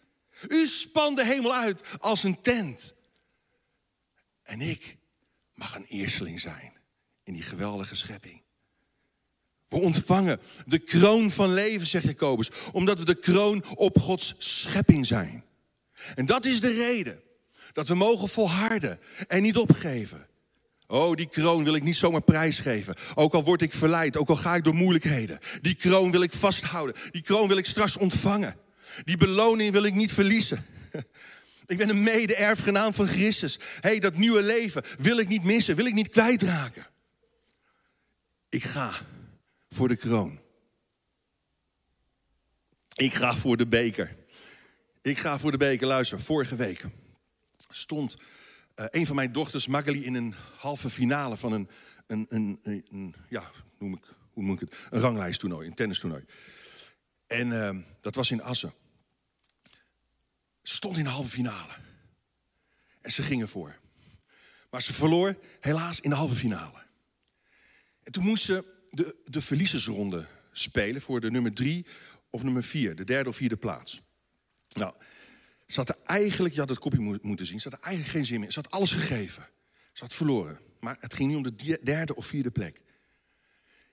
U 0.48 0.66
spant 0.66 1.16
de 1.16 1.24
hemel 1.24 1.54
uit 1.54 1.82
als 1.98 2.22
een 2.22 2.40
tent. 2.40 2.94
En 4.42 4.60
ik 4.60 4.96
mag 5.54 5.74
een 5.74 5.86
eersteling 5.86 6.40
zijn 6.40 6.72
in 7.24 7.32
die 7.32 7.42
geweldige 7.42 7.94
schepping. 7.94 8.41
We 9.72 9.78
ontvangen 9.78 10.40
de 10.66 10.78
kroon 10.78 11.30
van 11.30 11.52
leven, 11.52 11.86
zegt 11.86 12.04
Jacobus, 12.04 12.50
omdat 12.72 12.98
we 12.98 13.04
de 13.04 13.14
kroon 13.14 13.64
op 13.74 13.98
Gods 13.98 14.34
schepping 14.38 15.06
zijn. 15.06 15.44
En 16.14 16.26
dat 16.26 16.44
is 16.44 16.60
de 16.60 16.72
reden 16.72 17.20
dat 17.72 17.88
we 17.88 17.94
mogen 17.94 18.28
volharden 18.28 18.98
en 19.28 19.42
niet 19.42 19.56
opgeven. 19.56 20.26
Oh, 20.86 21.14
die 21.14 21.28
kroon 21.28 21.64
wil 21.64 21.74
ik 21.74 21.82
niet 21.82 21.96
zomaar 21.96 22.22
prijsgeven. 22.22 22.94
Ook 23.14 23.34
al 23.34 23.44
word 23.44 23.62
ik 23.62 23.74
verleid, 23.74 24.16
ook 24.16 24.28
al 24.28 24.36
ga 24.36 24.54
ik 24.54 24.64
door 24.64 24.74
moeilijkheden. 24.74 25.38
Die 25.60 25.74
kroon 25.74 26.10
wil 26.10 26.22
ik 26.22 26.32
vasthouden. 26.32 26.96
Die 27.10 27.22
kroon 27.22 27.48
wil 27.48 27.56
ik 27.56 27.66
straks 27.66 27.96
ontvangen. 27.96 28.56
Die 29.04 29.16
beloning 29.16 29.72
wil 29.72 29.84
ik 29.84 29.94
niet 29.94 30.12
verliezen. 30.12 30.66
Ik 31.66 31.78
ben 31.78 31.88
een 31.88 32.02
mede-erfgenaam 32.02 32.92
van 32.92 33.06
Christus. 33.06 33.58
Hey, 33.80 33.98
dat 33.98 34.16
nieuwe 34.16 34.42
leven 34.42 34.82
wil 34.98 35.18
ik 35.18 35.28
niet 35.28 35.44
missen, 35.44 35.76
wil 35.76 35.86
ik 35.86 35.94
niet 35.94 36.08
kwijtraken. 36.08 36.86
Ik 38.48 38.64
ga 38.64 38.92
voor 39.72 39.88
de 39.88 39.96
kroon. 39.96 40.40
Ik 42.94 43.14
ga 43.14 43.34
voor 43.34 43.56
de 43.56 43.66
beker. 43.66 44.16
Ik 45.02 45.18
ga 45.18 45.38
voor 45.38 45.50
de 45.50 45.56
beker. 45.56 45.86
Luister, 45.86 46.20
vorige 46.20 46.56
week 46.56 46.84
stond 47.70 48.16
uh, 48.76 48.86
een 48.88 49.06
van 49.06 49.16
mijn 49.16 49.32
dochters, 49.32 49.66
Magali, 49.66 50.04
in 50.04 50.14
een 50.14 50.34
halve 50.58 50.90
finale 50.90 51.36
van 51.36 51.52
een, 51.52 51.68
een, 52.06 52.60
een, 52.62 53.14
ja, 53.28 53.50
noem 53.78 53.94
ik, 53.94 54.04
hoe 54.32 54.44
noem 54.44 54.54
ik 54.54 54.60
het? 54.60 54.74
Een 54.90 55.00
ranglijsttoernooi, 55.00 55.66
een 55.66 55.74
tennistoernooi. 55.74 56.24
En 57.26 57.50
uh, 57.50 57.76
dat 58.00 58.14
was 58.14 58.30
in 58.30 58.42
Assen. 58.42 58.72
Ze 60.62 60.74
stond 60.74 60.96
in 60.96 61.04
de 61.04 61.10
halve 61.10 61.30
finale. 61.30 61.72
En 63.00 63.12
ze 63.12 63.22
gingen 63.22 63.48
voor. 63.48 63.78
Maar 64.70 64.82
ze 64.82 64.92
verloor 64.92 65.38
helaas 65.60 66.00
in 66.00 66.10
de 66.10 66.16
halve 66.16 66.34
finale. 66.34 66.82
En 68.02 68.12
toen 68.12 68.24
moest 68.24 68.44
ze 68.44 68.81
de, 68.92 69.16
de 69.24 69.40
verliezersronde 69.40 70.26
spelen 70.52 71.00
voor 71.00 71.20
de 71.20 71.30
nummer 71.30 71.52
drie 71.52 71.86
of 72.30 72.42
nummer 72.42 72.62
vier, 72.62 72.96
de 72.96 73.04
derde 73.04 73.28
of 73.28 73.36
vierde 73.36 73.56
plaats. 73.56 74.02
Nou, 74.68 74.94
ze 75.66 75.78
had 75.78 75.88
er 75.88 75.98
eigenlijk, 76.04 76.54
je 76.54 76.60
had 76.60 76.68
het 76.68 76.78
kopje 76.78 77.18
moeten 77.22 77.46
zien, 77.46 77.60
ze 77.60 77.68
had 77.68 77.78
er 77.78 77.84
eigenlijk 77.84 78.14
geen 78.16 78.24
zin 78.24 78.40
meer. 78.40 78.52
Ze 78.52 78.60
had 78.60 78.70
alles 78.70 78.92
gegeven. 78.92 79.48
Ze 79.92 80.02
had 80.02 80.14
verloren. 80.14 80.60
Maar 80.80 80.96
het 81.00 81.14
ging 81.14 81.30
nu 81.30 81.36
om 81.36 81.42
de 81.42 81.78
derde 81.82 82.14
of 82.14 82.26
vierde 82.26 82.50
plek. 82.50 82.82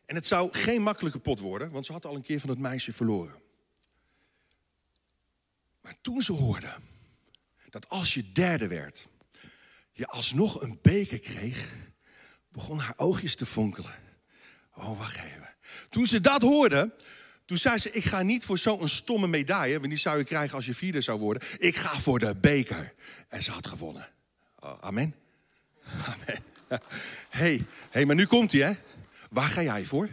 En 0.06 0.15
het 0.15 0.27
zou 0.27 0.51
geen 0.51 0.82
makkelijke 0.82 1.20
pot 1.20 1.39
worden, 1.39 1.72
want 1.72 1.86
ze 1.86 1.91
had 1.91 2.06
al 2.06 2.15
een 2.15 2.22
keer 2.22 2.39
van 2.39 2.50
het 2.50 2.60
meisje 2.60 2.94
verloren. 2.94 3.41
Maar 5.82 5.96
toen 6.01 6.22
ze 6.22 6.34
hoorde 6.34 6.75
dat 7.70 7.89
als 7.89 8.13
je 8.13 8.32
derde 8.32 8.68
werd, 8.68 9.08
je 9.91 10.08
alsnog 10.08 10.62
een 10.62 10.79
beker 10.82 11.20
kreeg, 11.20 11.75
begon 12.50 12.79
haar 12.79 12.94
oogjes 12.98 13.36
te 13.36 13.46
fonkelen. 13.46 14.09
Oh, 14.79 14.98
wacht 14.98 15.15
even. 15.17 15.50
Toen 15.89 16.07
ze 16.07 16.21
dat 16.21 16.41
hoorde, 16.41 16.91
toen 17.45 17.57
zei 17.57 17.77
ze: 17.77 17.91
Ik 17.91 18.05
ga 18.05 18.21
niet 18.21 18.45
voor 18.45 18.57
zo'n 18.57 18.88
stomme 18.88 19.27
medaille, 19.27 19.77
want 19.77 19.89
die 19.89 19.98
zou 19.98 20.17
je 20.17 20.24
krijgen 20.24 20.55
als 20.55 20.65
je 20.65 20.74
vierde 20.74 21.01
zou 21.01 21.19
worden. 21.19 21.43
Ik 21.57 21.75
ga 21.75 22.00
voor 22.00 22.19
de 22.19 22.36
beker. 22.36 22.93
En 23.27 23.43
ze 23.43 23.51
had 23.51 23.67
gewonnen. 23.67 24.09
Oh, 24.59 24.77
amen. 24.79 25.15
Amen. 25.83 26.43
hey, 27.29 27.65
hey, 27.89 28.05
maar 28.05 28.15
nu 28.15 28.25
komt 28.25 28.51
hij, 28.51 28.62
hè? 28.62 28.74
Waar 29.29 29.50
ga 29.50 29.62
jij 29.62 29.86
voor? 29.86 30.09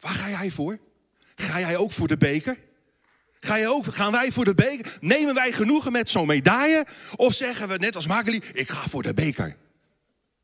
Waar 0.00 0.14
ga 0.14 0.28
jij 0.28 0.50
voor? 0.50 0.78
Ga 1.34 1.60
jij 1.60 1.76
ook 1.76 1.92
voor 1.92 2.08
de 2.08 2.16
beker? 2.16 2.58
Ga 3.40 3.56
je 3.56 3.68
ook, 3.68 3.94
gaan 3.94 4.12
wij 4.12 4.32
voor 4.32 4.44
de 4.44 4.54
beker? 4.54 4.96
Nemen 5.00 5.34
wij 5.34 5.52
genoegen 5.52 5.92
met 5.92 6.10
zo'n 6.10 6.26
medaille? 6.26 6.86
Of 7.16 7.34
zeggen 7.34 7.68
we 7.68 7.76
net 7.76 7.94
als 7.94 8.06
Magali, 8.06 8.42
ik 8.52 8.70
ga 8.70 8.88
voor 8.88 9.02
de 9.02 9.14
beker. 9.14 9.56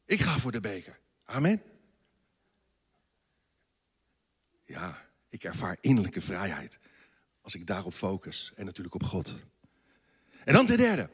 Ik 0.06 0.20
ga 0.20 0.38
voor 0.38 0.52
de 0.52 0.61
beker. 0.61 0.99
Amen. 1.25 1.62
Ja, 4.64 5.09
ik 5.28 5.45
ervaar 5.45 5.76
innerlijke 5.81 6.21
vrijheid. 6.21 6.78
Als 7.40 7.54
ik 7.54 7.66
daarop 7.66 7.95
focus 7.95 8.52
en 8.57 8.64
natuurlijk 8.64 8.95
op 8.95 9.04
God. 9.04 9.35
En 10.45 10.52
dan 10.52 10.66
ten 10.66 10.76
derde. 10.76 11.11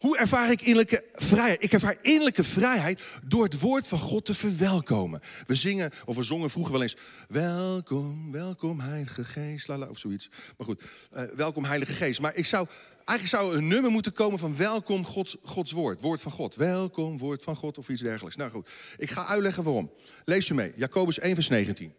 Hoe 0.00 0.18
ervaar 0.18 0.50
ik 0.50 0.60
innerlijke 0.60 1.04
vrijheid? 1.14 1.62
Ik 1.62 1.72
ervaar 1.72 1.96
innerlijke 2.02 2.44
vrijheid 2.44 3.02
door 3.24 3.44
het 3.44 3.60
woord 3.60 3.86
van 3.86 3.98
God 3.98 4.24
te 4.24 4.34
verwelkomen. 4.34 5.20
We 5.46 5.54
zingen, 5.54 5.90
of 6.04 6.16
we 6.16 6.22
zongen 6.22 6.50
vroeger 6.50 6.72
wel 6.72 6.82
eens... 6.82 6.96
Welkom, 7.28 8.32
welkom 8.32 8.80
Heilige 8.80 9.24
Geest, 9.24 9.68
lala, 9.68 9.88
of 9.88 9.98
zoiets. 9.98 10.30
Maar 10.56 10.66
goed, 10.66 10.82
uh, 11.16 11.22
welkom 11.22 11.64
Heilige 11.64 11.92
Geest. 11.92 12.20
Maar 12.20 12.36
ik 12.36 12.46
zou, 12.46 12.66
eigenlijk 13.04 13.28
zou 13.28 13.56
een 13.56 13.68
nummer 13.68 13.90
moeten 13.90 14.12
komen 14.12 14.38
van 14.38 14.56
welkom 14.56 15.04
God, 15.04 15.36
Gods 15.42 15.72
woord. 15.72 16.00
Woord 16.00 16.20
van 16.20 16.32
God. 16.32 16.54
Welkom, 16.54 17.18
woord 17.18 17.42
van 17.42 17.56
God 17.56 17.78
of 17.78 17.88
iets 17.88 18.02
dergelijks. 18.02 18.36
Nou 18.36 18.50
goed, 18.50 18.68
ik 18.96 19.10
ga 19.10 19.26
uitleggen 19.26 19.62
waarom. 19.62 19.92
Lees 20.24 20.48
je 20.48 20.54
mee, 20.54 20.72
Jacobus 20.76 21.18
1 21.18 21.34
vers 21.34 21.48
19. 21.48 21.94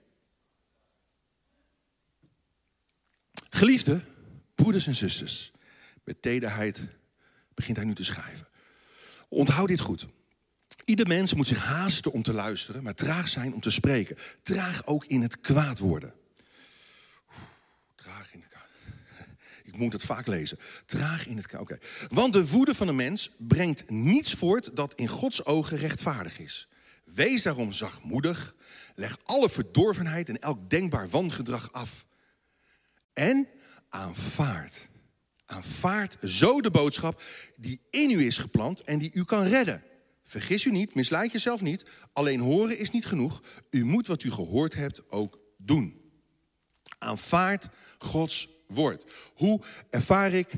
Geliefde 3.53 4.01
broeders 4.55 4.87
en 4.87 4.95
zusters, 4.95 5.51
met 6.03 6.21
tederheid 6.21 6.81
begint 7.53 7.77
hij 7.77 7.85
nu 7.85 7.93
te 7.93 8.03
schrijven. 8.03 8.47
Onthoud 9.29 9.67
dit 9.67 9.79
goed. 9.79 10.07
Ieder 10.85 11.07
mens 11.07 11.33
moet 11.33 11.47
zich 11.47 11.65
haasten 11.65 12.11
om 12.11 12.21
te 12.21 12.33
luisteren, 12.33 12.83
maar 12.83 12.95
traag 12.95 13.29
zijn 13.29 13.53
om 13.53 13.59
te 13.59 13.69
spreken. 13.69 14.17
Traag 14.43 14.85
ook 14.85 15.05
in 15.05 15.21
het 15.21 15.41
kwaad 15.41 15.79
worden. 15.79 16.13
Traag 17.95 18.33
in 18.33 18.39
het 18.39 18.49
kwaad. 18.49 18.69
Ik 19.63 19.77
moet 19.77 19.93
het 19.93 20.03
vaak 20.03 20.27
lezen. 20.27 20.57
Traag 20.85 21.27
in 21.27 21.37
het 21.37 21.47
kwaad. 21.47 21.77
Want 22.09 22.33
de 22.33 22.47
woede 22.47 22.75
van 22.75 22.87
een 22.87 22.95
mens 22.95 23.29
brengt 23.37 23.89
niets 23.89 24.33
voort 24.33 24.75
dat 24.75 24.93
in 24.93 25.07
Gods 25.07 25.45
ogen 25.45 25.77
rechtvaardig 25.77 26.39
is. 26.39 26.67
Wees 27.03 27.43
daarom 27.43 27.73
zachtmoedig. 27.73 28.55
Leg 28.95 29.17
alle 29.23 29.49
verdorvenheid 29.49 30.29
en 30.29 30.39
elk 30.39 30.69
denkbaar 30.69 31.09
wangedrag 31.09 31.71
af. 31.71 32.05
En 33.13 33.47
aanvaard 33.89 34.89
Aanvaard 35.51 36.17
zo 36.23 36.61
de 36.61 36.71
boodschap 36.71 37.21
die 37.55 37.81
in 37.89 38.09
u 38.09 38.25
is 38.25 38.37
geplant 38.37 38.83
en 38.83 38.99
die 38.99 39.11
u 39.13 39.23
kan 39.23 39.43
redden. 39.43 39.83
Vergis 40.23 40.65
u 40.65 40.71
niet, 40.71 40.95
misleid 40.95 41.31
jezelf 41.31 41.61
niet. 41.61 41.85
Alleen 42.13 42.39
horen 42.39 42.77
is 42.77 42.91
niet 42.91 43.05
genoeg. 43.05 43.43
U 43.69 43.85
moet 43.85 44.07
wat 44.07 44.23
u 44.23 44.31
gehoord 44.31 44.73
hebt 44.73 45.11
ook 45.11 45.39
doen. 45.57 46.01
Aanvaard 46.97 47.69
Gods 47.97 48.49
woord. 48.67 49.05
Hoe 49.33 49.61
ervaar 49.89 50.33
ik 50.33 50.53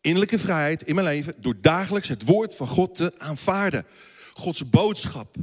innerlijke 0.00 0.38
vrijheid 0.38 0.82
in 0.82 0.94
mijn 0.94 1.06
leven? 1.06 1.34
Door 1.40 1.60
dagelijks 1.60 2.08
het 2.08 2.24
woord 2.24 2.54
van 2.54 2.68
God 2.68 2.94
te 2.94 3.18
aanvaarden. 3.18 3.86
Gods 4.32 4.70
boodschap. 4.70 5.36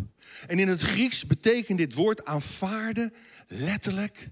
En 0.47 0.59
in 0.59 0.67
het 0.67 0.81
Grieks 0.81 1.25
betekent 1.25 1.77
dit 1.77 1.93
woord 1.93 2.25
aanvaarden 2.25 3.13
letterlijk 3.47 4.29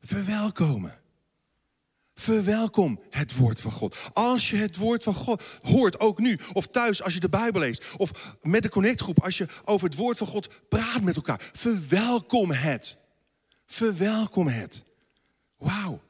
verwelkomen. 0.00 1.02
Verwelkom 2.14 3.00
het 3.10 3.36
woord 3.36 3.60
van 3.60 3.72
God. 3.72 3.96
Als 4.12 4.50
je 4.50 4.56
het 4.56 4.76
woord 4.76 5.02
van 5.02 5.14
God 5.14 5.42
hoort, 5.62 6.00
ook 6.00 6.18
nu, 6.18 6.38
of 6.52 6.66
thuis 6.66 7.02
als 7.02 7.14
je 7.14 7.20
de 7.20 7.28
Bijbel 7.28 7.60
leest, 7.60 7.84
of 7.96 8.36
met 8.42 8.62
de 8.62 8.68
connectgroep, 8.68 9.22
als 9.22 9.38
je 9.38 9.48
over 9.64 9.86
het 9.86 9.96
woord 9.96 10.18
van 10.18 10.26
God 10.26 10.48
praat 10.68 11.02
met 11.02 11.16
elkaar, 11.16 11.50
verwelkom 11.52 12.50
het. 12.50 12.98
Verwelkom 13.66 14.46
het. 14.46 14.84
Wauw. 15.56 16.00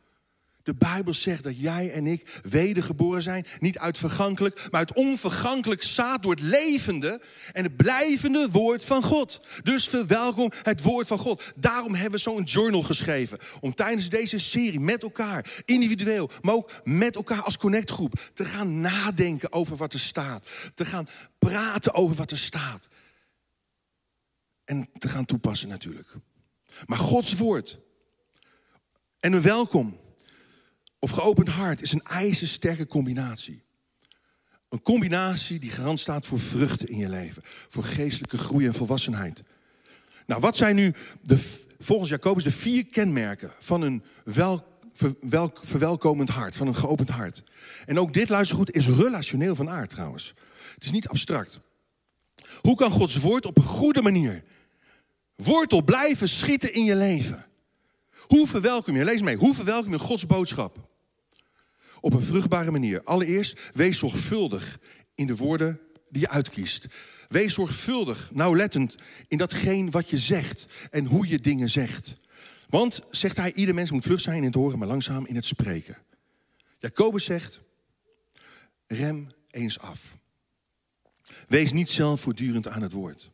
De 0.64 0.74
Bijbel 0.74 1.14
zegt 1.14 1.42
dat 1.42 1.60
jij 1.60 1.92
en 1.92 2.06
ik 2.06 2.40
wedergeboren 2.42 3.22
zijn. 3.22 3.46
Niet 3.58 3.78
uit 3.78 3.98
vergankelijk, 3.98 4.68
maar 4.70 4.80
uit 4.80 4.92
onvergankelijk 4.92 5.82
zaad 5.82 6.22
door 6.22 6.30
het 6.30 6.40
levende 6.40 7.20
en 7.52 7.64
het 7.64 7.76
blijvende 7.76 8.48
woord 8.50 8.84
van 8.84 9.02
God. 9.02 9.40
Dus 9.62 9.88
verwelkom 9.88 10.52
het 10.62 10.82
woord 10.82 11.06
van 11.06 11.18
God. 11.18 11.52
Daarom 11.56 11.94
hebben 11.94 12.12
we 12.12 12.18
zo'n 12.18 12.42
journal 12.42 12.82
geschreven. 12.82 13.38
Om 13.60 13.74
tijdens 13.74 14.08
deze 14.08 14.38
serie 14.38 14.80
met 14.80 15.02
elkaar, 15.02 15.62
individueel, 15.64 16.30
maar 16.42 16.54
ook 16.54 16.70
met 16.84 17.16
elkaar 17.16 17.42
als 17.42 17.58
connectgroep, 17.58 18.30
te 18.34 18.44
gaan 18.44 18.80
nadenken 18.80 19.52
over 19.52 19.76
wat 19.76 19.92
er 19.92 20.00
staat. 20.00 20.48
Te 20.74 20.84
gaan 20.84 21.08
praten 21.38 21.94
over 21.94 22.16
wat 22.16 22.30
er 22.30 22.38
staat. 22.38 22.88
En 24.64 24.88
te 24.98 25.08
gaan 25.08 25.24
toepassen 25.24 25.68
natuurlijk. 25.68 26.08
Maar 26.86 26.98
Gods 26.98 27.34
woord 27.34 27.78
en 29.18 29.32
een 29.32 29.42
welkom 29.42 30.02
of 31.04 31.10
geopend 31.10 31.48
hart 31.48 31.82
is 31.82 31.92
een 31.92 32.02
ijzersterke 32.02 32.86
combinatie. 32.86 33.62
Een 34.68 34.82
combinatie 34.82 35.58
die 35.58 35.70
garant 35.70 36.00
staat 36.00 36.26
voor 36.26 36.40
vruchten 36.40 36.88
in 36.88 36.96
je 36.96 37.08
leven. 37.08 37.42
Voor 37.68 37.84
geestelijke 37.84 38.38
groei 38.38 38.66
en 38.66 38.74
volwassenheid. 38.74 39.42
Nou, 40.26 40.40
wat 40.40 40.56
zijn 40.56 40.76
nu 40.76 40.94
de, 41.22 41.38
volgens 41.78 42.10
Jacobus 42.10 42.44
de 42.44 42.50
vier 42.50 42.86
kenmerken 42.86 43.52
van 43.58 43.82
een 43.82 44.04
wel, 44.24 44.66
verwelkomend 45.62 46.28
hart, 46.28 46.56
van 46.56 46.66
een 46.66 46.76
geopend 46.76 47.08
hart? 47.08 47.42
En 47.86 47.98
ook 47.98 48.12
dit, 48.12 48.28
luister 48.28 48.56
goed, 48.56 48.74
is 48.74 48.88
relationeel 48.88 49.54
van 49.54 49.70
aard 49.70 49.90
trouwens. 49.90 50.34
Het 50.74 50.84
is 50.84 50.90
niet 50.90 51.08
abstract. 51.08 51.60
Hoe 52.60 52.76
kan 52.76 52.90
Gods 52.90 53.16
woord 53.16 53.46
op 53.46 53.56
een 53.56 53.62
goede 53.62 54.02
manier 54.02 54.42
wortel 55.36 55.82
blijven 55.82 56.28
schieten 56.28 56.74
in 56.74 56.84
je 56.84 56.96
leven? 56.96 57.46
Hoe 58.20 58.46
verwelkom 58.46 58.96
je, 58.96 59.04
lees 59.04 59.22
mee, 59.22 59.36
hoe 59.36 59.54
verwelkom 59.54 59.92
je 59.92 59.98
Gods 59.98 60.26
boodschap? 60.26 60.92
Op 62.04 62.14
een 62.14 62.22
vruchtbare 62.22 62.70
manier. 62.70 63.02
Allereerst, 63.02 63.60
wees 63.74 63.98
zorgvuldig 63.98 64.78
in 65.14 65.26
de 65.26 65.36
woorden 65.36 65.80
die 66.08 66.20
je 66.20 66.28
uitkiest. 66.28 66.86
Wees 67.28 67.54
zorgvuldig, 67.54 68.30
nauwlettend 68.32 68.96
in 69.28 69.38
datgene 69.38 69.90
wat 69.90 70.10
je 70.10 70.18
zegt 70.18 70.68
en 70.90 71.06
hoe 71.06 71.28
je 71.28 71.38
dingen 71.38 71.70
zegt. 71.70 72.20
Want, 72.68 73.00
zegt 73.10 73.36
hij, 73.36 73.52
ieder 73.52 73.74
mens 73.74 73.90
moet 73.90 74.04
vlug 74.04 74.20
zijn 74.20 74.36
in 74.36 74.44
het 74.44 74.54
horen, 74.54 74.78
maar 74.78 74.88
langzaam 74.88 75.26
in 75.26 75.34
het 75.34 75.44
spreken. 75.44 75.96
Jacobus 76.78 77.24
zegt, 77.24 77.60
rem 78.86 79.32
eens 79.50 79.78
af. 79.78 80.16
Wees 81.48 81.72
niet 81.72 81.90
zelf 81.90 82.20
voortdurend 82.20 82.68
aan 82.68 82.82
het 82.82 82.92
woord. 82.92 83.30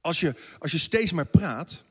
Als 0.00 0.20
je, 0.20 0.34
als 0.58 0.72
je 0.72 0.78
steeds 0.78 1.12
maar 1.12 1.26
praat, 1.26 1.84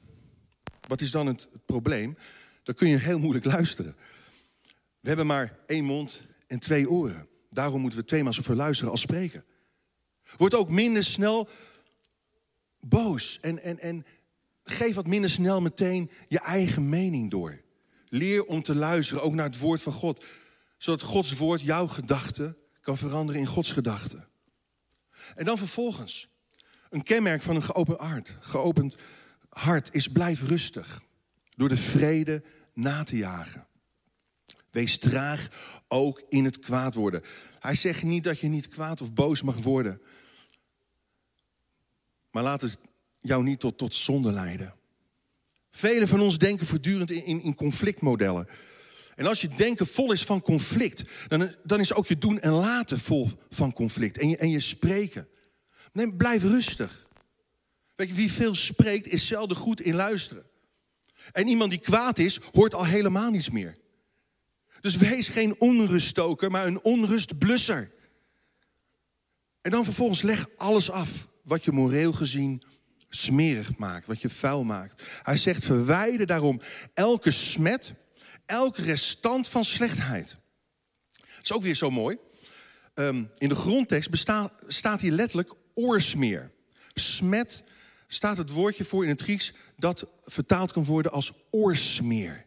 wat 0.87 1.01
is 1.01 1.11
dan 1.11 1.27
het, 1.27 1.47
het 1.51 1.65
probleem? 1.65 2.17
Dan 2.63 2.75
kun 2.75 2.87
je 2.89 2.97
heel 2.97 3.19
moeilijk 3.19 3.45
luisteren. 3.45 3.95
We 4.99 5.07
hebben 5.07 5.27
maar 5.27 5.59
één 5.65 5.85
mond 5.85 6.27
en 6.47 6.59
twee 6.59 6.89
oren. 6.89 7.27
Daarom 7.49 7.81
moeten 7.81 7.99
we 7.99 8.05
tweemaal 8.05 8.33
zoveel 8.33 8.55
luisteren 8.55 8.91
als 8.91 9.01
spreken. 9.01 9.45
Word 10.38 10.55
ook 10.55 10.71
minder 10.71 11.03
snel 11.03 11.49
boos 12.79 13.39
en, 13.39 13.62
en, 13.62 13.79
en 13.79 14.05
geef 14.63 14.95
wat 14.95 15.07
minder 15.07 15.29
snel 15.29 15.62
meteen 15.62 16.12
je 16.27 16.39
eigen 16.39 16.89
mening 16.89 17.31
door. 17.31 17.62
Leer 18.07 18.45
om 18.45 18.62
te 18.62 18.75
luisteren, 18.75 19.23
ook 19.23 19.33
naar 19.33 19.45
het 19.45 19.59
woord 19.59 19.81
van 19.81 19.93
God. 19.93 20.25
Zodat 20.77 21.01
Gods 21.01 21.38
woord 21.38 21.62
jouw 21.62 21.88
gedachten 21.88 22.57
kan 22.81 22.97
veranderen 22.97 23.41
in 23.41 23.47
Gods 23.47 23.71
gedachten. 23.71 24.27
En 25.35 25.45
dan 25.45 25.57
vervolgens, 25.57 26.29
een 26.89 27.03
kenmerk 27.03 27.41
van 27.41 27.55
een 27.55 27.95
hart. 27.97 28.35
Geopend 28.39 28.95
hart 29.49 29.93
is 29.93 30.07
blijf 30.07 30.41
rustig. 30.47 31.01
Door 31.55 31.69
de 31.69 31.77
vrede 31.77 32.43
na 32.73 33.03
te 33.03 33.17
jagen. 33.17 33.67
Wees 34.71 34.97
traag 34.97 35.47
ook 35.88 36.23
in 36.29 36.45
het 36.45 36.60
kwaad 36.60 36.93
worden. 36.93 37.21
Hij 37.60 37.75
zegt 37.75 38.03
niet 38.03 38.23
dat 38.23 38.39
je 38.39 38.47
niet 38.47 38.67
kwaad 38.67 39.01
of 39.01 39.13
boos 39.13 39.41
mag 39.41 39.55
worden. 39.55 40.01
Maar 42.32 42.43
laat 42.43 42.62
het 42.62 42.77
jou 43.19 43.43
niet 43.43 43.60
tot, 43.60 43.77
tot 43.77 43.93
zonde 43.93 44.32
leiden. 44.32 44.73
Velen 45.71 46.08
van 46.08 46.21
ons 46.21 46.38
denken 46.38 46.65
voortdurend 46.65 47.12
in, 47.12 47.25
in, 47.25 47.41
in 47.41 47.55
conflictmodellen. 47.55 48.47
En 49.15 49.25
als 49.25 49.41
je 49.41 49.47
denken 49.47 49.88
vol 49.88 50.12
is 50.12 50.23
van 50.23 50.41
conflict, 50.41 51.03
dan, 51.27 51.55
dan 51.63 51.79
is 51.79 51.93
ook 51.93 52.08
je 52.08 52.17
doen 52.17 52.39
en 52.39 52.51
laten 52.51 52.99
vol 52.99 53.29
van 53.49 53.73
conflict. 53.73 54.17
En 54.17 54.29
je, 54.29 54.38
en 54.38 54.49
je 54.49 54.60
spreken. 54.60 55.27
Nee, 55.93 56.15
blijf 56.15 56.43
rustig. 56.43 57.08
Weet 57.95 58.08
je, 58.08 58.13
wie 58.13 58.32
veel 58.32 58.55
spreekt, 58.55 59.08
is 59.08 59.27
zelden 59.27 59.58
goed 59.58 59.82
in 59.82 59.95
luisteren. 59.95 60.43
En 61.32 61.47
iemand 61.47 61.69
die 61.69 61.79
kwaad 61.79 62.17
is, 62.17 62.39
hoort 62.51 62.73
al 62.73 62.86
helemaal 62.86 63.32
niets 63.32 63.49
meer. 63.49 63.75
Dus 64.81 64.95
wees 64.95 65.27
geen 65.27 65.55
onruststoker, 65.59 66.51
maar 66.51 66.67
een 66.67 66.81
onrustblusser. 66.81 67.91
En 69.61 69.71
dan 69.71 69.83
vervolgens 69.83 70.21
leg 70.21 70.47
alles 70.55 70.91
af 70.91 71.27
wat 71.43 71.63
je 71.63 71.71
moreel 71.71 72.13
gezien 72.13 72.63
smerig 73.09 73.77
maakt, 73.77 74.07
wat 74.07 74.21
je 74.21 74.29
vuil 74.29 74.63
maakt. 74.63 75.03
Hij 75.23 75.37
zegt: 75.37 75.63
verwijder 75.63 76.25
daarom 76.25 76.61
elke 76.93 77.31
smet, 77.31 77.93
elke 78.45 78.81
restant 78.81 79.47
van 79.47 79.63
slechtheid. 79.63 80.35
Dat 81.11 81.43
is 81.43 81.51
ook 81.51 81.61
weer 81.61 81.75
zo 81.75 81.91
mooi. 81.91 82.17
Ehm, 82.93 83.23
in 83.37 83.49
de 83.49 83.55
grondtekst 83.55 84.09
staat 84.67 85.01
hier 85.01 85.11
letterlijk 85.11 85.53
oorsmeer. 85.73 86.51
Smet 86.93 87.63
staat 88.07 88.37
het 88.37 88.49
woordje 88.49 88.85
voor 88.85 89.03
in 89.03 89.09
het 89.09 89.21
Grieks 89.21 89.53
dat 89.77 90.07
vertaald 90.23 90.71
kan 90.71 90.85
worden 90.85 91.11
als 91.11 91.31
oorsmeer. 91.49 92.45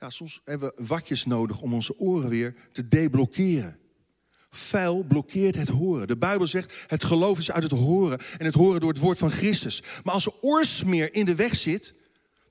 Ja, 0.00 0.10
soms 0.10 0.40
hebben 0.44 0.72
we 0.76 0.84
watjes 0.84 1.24
nodig 1.24 1.60
om 1.60 1.74
onze 1.74 1.98
oren 1.98 2.28
weer 2.28 2.54
te 2.72 2.88
deblokkeren. 2.88 3.78
Vuil 4.50 5.02
blokkeert 5.02 5.54
het 5.54 5.68
horen. 5.68 6.06
De 6.06 6.16
Bijbel 6.16 6.46
zegt, 6.46 6.84
het 6.86 7.04
geloof 7.04 7.38
is 7.38 7.50
uit 7.50 7.62
het 7.62 7.72
horen 7.72 8.18
en 8.38 8.44
het 8.44 8.54
horen 8.54 8.80
door 8.80 8.88
het 8.88 8.98
woord 8.98 9.18
van 9.18 9.30
Christus. 9.30 9.82
Maar 10.04 10.14
als 10.14 10.26
er 10.26 10.32
oorsmeer 10.40 11.14
in 11.14 11.24
de 11.24 11.34
weg 11.34 11.56
zit, 11.56 11.94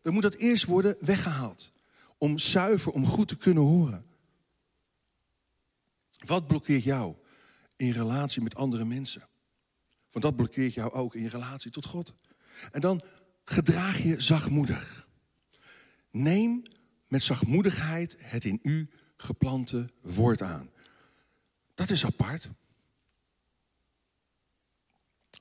dan 0.02 0.14
moet 0.14 0.22
dat 0.22 0.34
eerst 0.34 0.66
worden 0.66 0.96
weggehaald. 1.00 1.72
Om 2.18 2.38
zuiver, 2.38 2.92
om 2.92 3.06
goed 3.06 3.28
te 3.28 3.38
kunnen 3.38 3.64
horen. 3.64 4.04
Wat 6.26 6.48
blokkeert 6.48 6.84
jou 6.84 7.16
in 7.76 7.92
relatie 7.92 8.42
met 8.42 8.56
andere 8.56 8.86
mensen? 8.86 9.28
Want 10.12 10.26
dat 10.26 10.36
blokkeert 10.36 10.74
jou 10.74 10.92
ook 10.92 11.16
in 11.16 11.28
relatie 11.28 11.72
tot 11.72 11.86
God. 11.86 12.14
En 12.72 12.82
dan 12.82 13.02
gedraag 13.44 14.04
je 14.04 14.22
zachtmoedig. 14.22 15.08
Neem 16.12 16.64
met 17.10 17.24
zachtmoedigheid 17.24 18.18
het 18.20 18.46
in 18.46 18.60
u 18.64 18.90
geplante 19.18 19.90
woord 20.02 20.42
aan. 20.42 20.70
Dat 21.74 21.90
is 21.90 22.06
apart. 22.06 22.50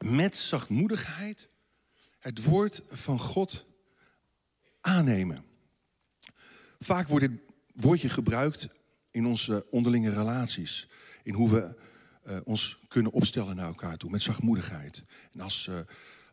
Met 0.04 0.36
zachtmoedigheid 0.36 1.48
het 2.18 2.44
woord 2.44 2.82
van 2.88 3.18
God 3.18 3.66
aannemen. 4.80 5.44
Vaak 6.78 7.08
wordt 7.08 7.28
dit 7.28 7.40
woordje 7.74 8.08
gebruikt 8.08 8.68
in 9.10 9.26
onze 9.26 9.66
onderlinge 9.70 10.10
relaties. 10.10 10.88
In 11.22 11.34
hoe 11.34 11.50
we 11.50 11.76
uh, 12.26 12.38
ons 12.44 12.80
kunnen 12.88 13.12
opstellen 13.12 13.56
naar 13.56 13.66
elkaar 13.66 13.96
toe, 13.96 14.10
met 14.10 14.22
zachtmoedigheid. 14.22 15.04
En 15.32 15.40
als, 15.40 15.66
uh, 15.66 15.78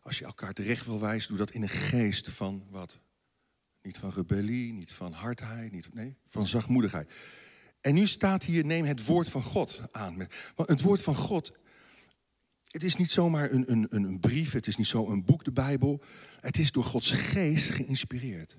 als 0.02 0.18
je 0.18 0.24
elkaar 0.24 0.52
terecht 0.52 0.86
wil 0.86 1.00
wijzen, 1.00 1.28
doe 1.28 1.38
dat 1.38 1.50
in 1.50 1.62
een 1.62 1.68
geest 1.68 2.28
van 2.30 2.66
wat? 2.70 2.98
Niet 3.86 3.98
van 3.98 4.10
rebellie, 4.10 4.72
niet 4.72 4.92
van 4.92 5.12
hardheid, 5.12 5.72
niet, 5.72 5.94
nee, 5.94 6.16
van 6.28 6.46
zachtmoedigheid. 6.46 7.12
En 7.80 7.94
nu 7.94 8.06
staat 8.06 8.44
hier, 8.44 8.64
neem 8.64 8.84
het 8.84 9.04
woord 9.04 9.28
van 9.28 9.42
God 9.42 9.82
aan. 9.90 10.28
Want 10.54 10.68
het 10.68 10.80
woord 10.80 11.02
van 11.02 11.14
God, 11.14 11.58
het 12.64 12.82
is 12.82 12.96
niet 12.96 13.10
zomaar 13.10 13.50
een, 13.50 13.72
een, 13.72 13.86
een 13.90 14.20
brief, 14.20 14.52
het 14.52 14.66
is 14.66 14.76
niet 14.76 14.86
zo 14.86 15.08
een 15.08 15.24
boek, 15.24 15.44
de 15.44 15.52
Bijbel. 15.52 16.02
Het 16.40 16.58
is 16.58 16.72
door 16.72 16.84
Gods 16.84 17.10
geest 17.10 17.70
geïnspireerd. 17.70 18.56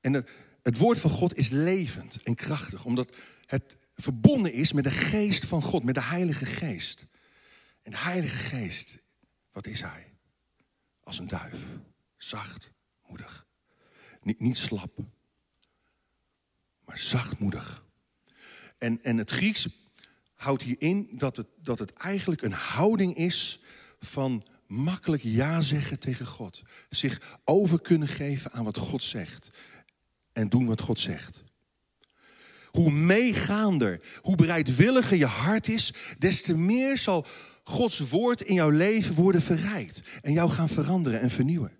En 0.00 0.12
het, 0.12 0.30
het 0.62 0.76
woord 0.76 0.98
van 0.98 1.10
God 1.10 1.36
is 1.36 1.48
levend 1.48 2.22
en 2.22 2.34
krachtig, 2.34 2.84
omdat 2.84 3.16
het 3.46 3.76
verbonden 3.94 4.52
is 4.52 4.72
met 4.72 4.84
de 4.84 4.90
geest 4.90 5.44
van 5.44 5.62
God, 5.62 5.82
met 5.82 5.94
de 5.94 6.02
Heilige 6.02 6.44
Geest. 6.44 7.06
En 7.82 7.90
de 7.90 7.98
Heilige 7.98 8.36
Geest, 8.36 9.06
wat 9.52 9.66
is 9.66 9.80
Hij? 9.80 10.12
Als 11.00 11.18
een 11.18 11.28
duif, 11.28 11.58
zacht, 12.16 12.72
moedig. 13.06 13.48
Niet, 14.22 14.56
slap, 14.56 14.98
maar 16.84 16.98
zachtmoedig. 16.98 17.84
En, 18.78 19.02
en 19.02 19.16
het 19.16 19.30
Grieks 19.30 19.68
houdt 20.34 20.62
hierin 20.62 21.08
dat 21.12 21.36
het, 21.36 21.46
dat 21.62 21.78
het 21.78 21.92
eigenlijk 21.92 22.42
een 22.42 22.52
houding 22.52 23.16
is 23.16 23.60
van 24.00 24.44
makkelijk 24.66 25.22
ja 25.22 25.60
zeggen 25.60 25.98
tegen 25.98 26.26
God. 26.26 26.62
Zich 26.88 27.38
over 27.44 27.80
kunnen 27.80 28.08
geven 28.08 28.52
aan 28.52 28.64
wat 28.64 28.76
God 28.76 29.02
zegt. 29.02 29.48
En 30.32 30.48
doen 30.48 30.66
wat 30.66 30.80
God 30.80 31.00
zegt. 31.00 31.42
Hoe 32.66 32.90
meegaander, 32.90 34.00
hoe 34.22 34.36
bereidwilliger 34.36 35.16
je 35.16 35.26
hart 35.26 35.68
is, 35.68 35.94
des 36.18 36.42
te 36.42 36.56
meer 36.56 36.98
zal 36.98 37.26
Gods 37.64 37.98
woord 37.98 38.40
in 38.40 38.54
jouw 38.54 38.70
leven 38.70 39.14
worden 39.14 39.42
verrijkt. 39.42 40.02
En 40.22 40.32
jou 40.32 40.50
gaan 40.50 40.68
veranderen 40.68 41.20
en 41.20 41.30
vernieuwen. 41.30 41.79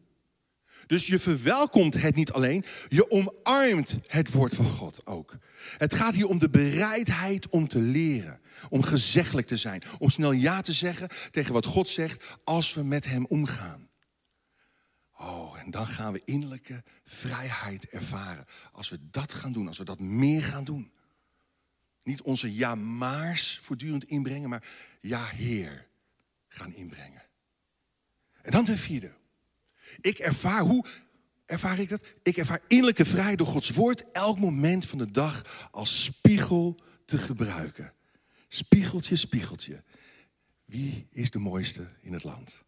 Dus 0.91 1.07
je 1.07 1.19
verwelkomt 1.19 1.95
het 1.95 2.15
niet 2.15 2.33
alleen, 2.33 2.65
je 2.89 3.11
omarmt 3.11 3.97
het 4.07 4.31
woord 4.31 4.55
van 4.55 4.69
God 4.69 5.07
ook. 5.07 5.37
Het 5.79 5.95
gaat 5.95 6.15
hier 6.15 6.27
om 6.27 6.39
de 6.39 6.51
bereidheid 6.51 7.49
om 7.49 7.69
te 7.69 7.81
leren, 7.81 8.41
om 8.69 8.83
gezeggelijk 8.83 9.47
te 9.47 9.57
zijn, 9.57 9.83
om 9.99 10.11
snel 10.11 10.33
ja 10.33 10.61
te 10.61 10.73
zeggen 10.73 11.09
tegen 11.31 11.53
wat 11.53 11.67
God 11.67 11.89
zegt 11.89 12.37
als 12.45 12.75
we 12.75 12.83
met 12.83 13.05
Hem 13.05 13.27
omgaan. 13.27 13.89
Oh, 15.17 15.59
en 15.59 15.71
dan 15.71 15.87
gaan 15.87 16.13
we 16.13 16.23
innerlijke 16.25 16.83
vrijheid 17.05 17.89
ervaren. 17.89 18.47
Als 18.73 18.89
we 18.89 18.99
dat 19.11 19.33
gaan 19.33 19.53
doen, 19.53 19.69
als 19.69 19.79
we 19.79 19.85
dat 19.85 20.01
meer 20.01 20.43
gaan 20.43 20.65
doen. 20.65 20.93
Niet 22.03 22.23
onze 22.23 22.55
ja-maars 22.55 23.59
voortdurend 23.63 24.05
inbrengen, 24.05 24.49
maar 24.49 24.69
ja-heer 25.01 25.87
gaan 26.49 26.75
inbrengen. 26.75 27.23
En 28.43 28.51
dan 28.51 28.65
de 28.65 28.77
vierde. 28.77 29.19
Ik 30.01 30.19
ervaar, 30.19 30.61
hoe 30.61 30.85
ervaar 31.47 31.79
ik 31.79 31.89
dat? 31.89 32.03
Ik 32.23 32.37
ervaar 32.37 32.61
innerlijke 32.69 33.05
vrijheid 33.05 33.39
door 33.39 33.47
Gods 33.47 33.71
woord 33.71 34.11
elk 34.13 34.39
moment 34.39 34.87
van 34.87 34.99
de 34.99 35.11
dag 35.11 35.69
als 35.71 36.03
spiegel 36.03 36.81
te 37.05 37.19
gebruiken. 37.19 37.93
Spiegeltje, 38.49 39.17
spiegeltje. 39.17 39.83
Wie 40.65 41.07
is 41.11 41.31
de 41.31 41.39
mooiste 41.39 41.89
in 42.01 42.13
het 42.13 42.25
land? 42.25 42.63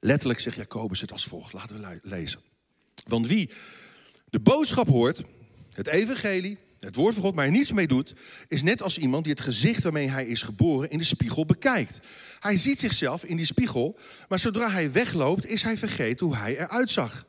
Letterlijk 0.00 0.40
zegt 0.40 0.56
Jacobus 0.56 1.00
het 1.00 1.12
als 1.12 1.24
volgt. 1.24 1.52
Laten 1.52 1.80
we 1.80 2.00
lezen. 2.02 2.40
Want 3.04 3.26
wie 3.26 3.50
de 4.30 4.40
boodschap 4.40 4.88
hoort, 4.88 5.22
het 5.72 5.86
evangelie, 5.86 6.58
het 6.84 6.94
woord 6.94 7.14
van 7.14 7.22
God, 7.22 7.34
maar 7.34 7.44
er 7.44 7.50
niets 7.50 7.72
mee 7.72 7.86
doet, 7.86 8.14
is 8.48 8.62
net 8.62 8.82
als 8.82 8.98
iemand 8.98 9.24
die 9.24 9.32
het 9.32 9.42
gezicht 9.42 9.82
waarmee 9.82 10.08
hij 10.08 10.26
is 10.26 10.42
geboren 10.42 10.90
in 10.90 10.98
de 10.98 11.04
spiegel 11.04 11.46
bekijkt. 11.46 12.00
Hij 12.40 12.56
ziet 12.56 12.78
zichzelf 12.78 13.24
in 13.24 13.36
die 13.36 13.46
spiegel, 13.46 13.98
maar 14.28 14.38
zodra 14.38 14.70
hij 14.70 14.92
wegloopt, 14.92 15.46
is 15.46 15.62
hij 15.62 15.76
vergeten 15.76 16.26
hoe 16.26 16.36
hij 16.36 16.58
eruit 16.58 16.90
zag. 16.90 17.26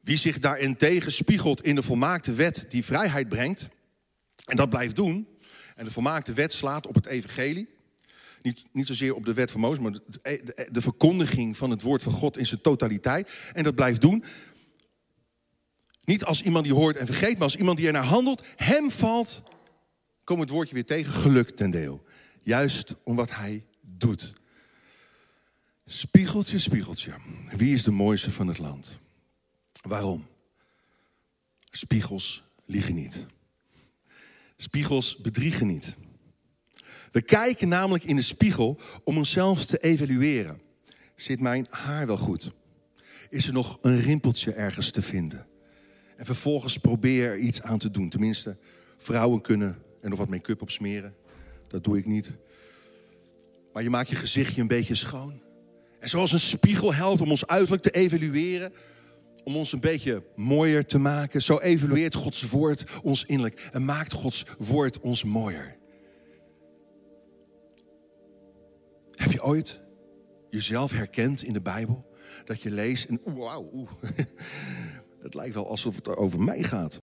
Wie 0.00 0.16
zich 0.16 0.38
daarentegen 0.38 1.12
spiegelt 1.12 1.64
in 1.64 1.74
de 1.74 1.82
volmaakte 1.82 2.32
wet 2.32 2.66
die 2.68 2.84
vrijheid 2.84 3.28
brengt, 3.28 3.68
en 4.44 4.56
dat 4.56 4.70
blijft 4.70 4.96
doen, 4.96 5.28
en 5.76 5.84
de 5.84 5.90
volmaakte 5.90 6.32
wet 6.32 6.52
slaat 6.52 6.86
op 6.86 6.94
het 6.94 7.06
evangelie, 7.06 7.68
niet, 8.42 8.62
niet 8.72 8.86
zozeer 8.86 9.14
op 9.14 9.24
de 9.24 9.34
wet 9.34 9.50
van 9.50 9.60
Mozes, 9.60 9.78
maar 9.78 9.92
de, 10.70 10.80
verkondiging 10.80 11.56
van 11.56 11.70
het 11.70 11.82
woord 11.82 12.02
van 12.02 12.12
God 12.12 12.38
in 12.38 12.46
zijn 12.46 12.60
totaliteit, 12.60 13.32
en 13.52 13.62
dat 13.62 13.74
blijft 13.74 14.00
doen, 14.00 14.24
niet 16.04 16.24
als 16.24 16.42
iemand 16.42 16.64
die 16.64 16.74
hoort 16.74 16.96
en 16.96 17.06
vergeet, 17.06 17.32
maar 17.32 17.42
als 17.42 17.56
iemand 17.56 17.76
die 17.76 17.86
er 17.86 17.92
naar 17.92 18.04
handelt. 18.04 18.44
Hem 18.56 18.90
valt, 18.90 19.42
kom 20.24 20.40
het 20.40 20.50
woordje 20.50 20.74
weer 20.74 20.86
tegen, 20.86 21.12
geluk 21.12 21.50
ten 21.50 21.70
deel. 21.70 22.04
Juist 22.42 22.94
om 23.04 23.16
wat 23.16 23.30
hij 23.30 23.64
doet. 23.80 24.32
Spiegeltje, 25.86 26.58
spiegeltje. 26.58 27.12
Wie 27.56 27.74
is 27.74 27.82
de 27.82 27.90
mooiste 27.90 28.30
van 28.30 28.46
het 28.46 28.58
land? 28.58 28.98
Waarom? 29.82 30.26
Spiegels 31.70 32.42
liegen 32.64 32.94
niet. 32.94 33.26
Spiegels 34.56 35.16
bedriegen 35.16 35.66
niet. 35.66 35.96
We 37.12 37.22
kijken 37.22 37.68
namelijk 37.68 38.04
in 38.04 38.16
de 38.16 38.22
spiegel 38.22 38.80
om 39.04 39.16
onszelf 39.16 39.64
te 39.64 39.78
evalueren. 39.78 40.62
Zit 41.16 41.40
mijn 41.40 41.66
haar 41.70 42.06
wel 42.06 42.16
goed? 42.16 42.52
Is 43.30 43.46
er 43.46 43.52
nog 43.52 43.78
een 43.82 44.00
rimpeltje 44.00 44.52
ergens 44.52 44.90
te 44.90 45.02
vinden? 45.02 45.46
En 46.22 46.28
vervolgens 46.28 46.78
probeer 46.78 47.28
er 47.28 47.38
iets 47.38 47.62
aan 47.62 47.78
te 47.78 47.90
doen. 47.90 48.08
Tenminste, 48.08 48.56
vrouwen 48.96 49.40
kunnen 49.40 49.78
er 50.00 50.08
nog 50.08 50.18
wat 50.18 50.28
make-up 50.28 50.62
op 50.62 50.70
smeren. 50.70 51.14
Dat 51.68 51.84
doe 51.84 51.98
ik 51.98 52.06
niet. 52.06 52.30
Maar 53.72 53.82
je 53.82 53.90
maakt 53.90 54.08
je 54.08 54.16
gezichtje 54.16 54.60
een 54.60 54.66
beetje 54.66 54.94
schoon. 54.94 55.40
En 56.00 56.08
zoals 56.08 56.32
een 56.32 56.40
spiegel 56.40 56.94
helpt 56.94 57.20
om 57.20 57.30
ons 57.30 57.46
uiterlijk 57.46 57.82
te 57.82 57.90
evalueren, 57.90 58.72
om 59.44 59.56
ons 59.56 59.72
een 59.72 59.80
beetje 59.80 60.22
mooier 60.36 60.86
te 60.86 60.98
maken, 60.98 61.42
zo 61.42 61.58
evalueert 61.58 62.14
Gods 62.14 62.42
woord 62.42 62.84
ons 63.02 63.24
innerlijk 63.24 63.68
en 63.72 63.84
maakt 63.84 64.12
Gods 64.12 64.46
woord 64.58 65.00
ons 65.00 65.24
mooier. 65.24 65.76
Heb 69.10 69.32
je 69.32 69.44
ooit 69.44 69.82
jezelf 70.50 70.90
herkend 70.90 71.42
in 71.42 71.52
de 71.52 71.60
Bijbel? 71.60 72.10
Dat 72.44 72.60
je 72.60 72.70
leest 72.70 73.08
en 73.08 73.20
oeh, 73.26 73.38
wauw. 73.38 73.88
Het 75.22 75.34
lijkt 75.34 75.54
wel 75.54 75.68
alsof 75.68 75.96
het 75.96 76.08
over 76.08 76.40
mij 76.40 76.62
gaat. 76.62 77.00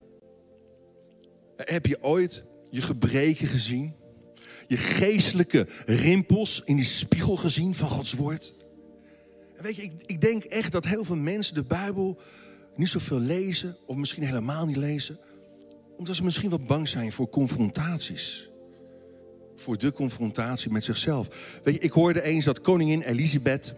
Heb 1.56 1.86
je 1.86 2.02
ooit 2.02 2.44
je 2.70 2.82
gebreken 2.82 3.46
gezien? 3.46 3.94
Je 4.66 4.76
geestelijke 4.76 5.66
rimpels 5.86 6.62
in 6.64 6.76
die 6.76 6.84
spiegel 6.84 7.36
gezien 7.36 7.74
van 7.74 7.88
Gods 7.88 8.12
woord? 8.12 8.54
En 9.56 9.62
weet 9.62 9.76
je, 9.76 9.82
ik, 9.82 9.92
ik 10.06 10.20
denk 10.20 10.44
echt 10.44 10.72
dat 10.72 10.84
heel 10.84 11.04
veel 11.04 11.16
mensen 11.16 11.54
de 11.54 11.64
Bijbel 11.64 12.20
niet 12.76 12.88
zoveel 12.88 13.20
lezen, 13.20 13.76
of 13.86 13.96
misschien 13.96 14.22
helemaal 14.22 14.66
niet 14.66 14.76
lezen, 14.76 15.18
omdat 15.96 16.16
ze 16.16 16.24
misschien 16.24 16.50
wat 16.50 16.66
bang 16.66 16.88
zijn 16.88 17.12
voor 17.12 17.28
confrontaties. 17.28 18.50
Voor 19.56 19.78
de 19.78 19.92
confrontatie 19.92 20.70
met 20.70 20.84
zichzelf. 20.84 21.28
Weet 21.62 21.74
je, 21.74 21.80
ik 21.80 21.92
hoorde 21.92 22.22
eens 22.22 22.44
dat 22.44 22.60
koningin 22.60 23.02
Elisabeth 23.02 23.74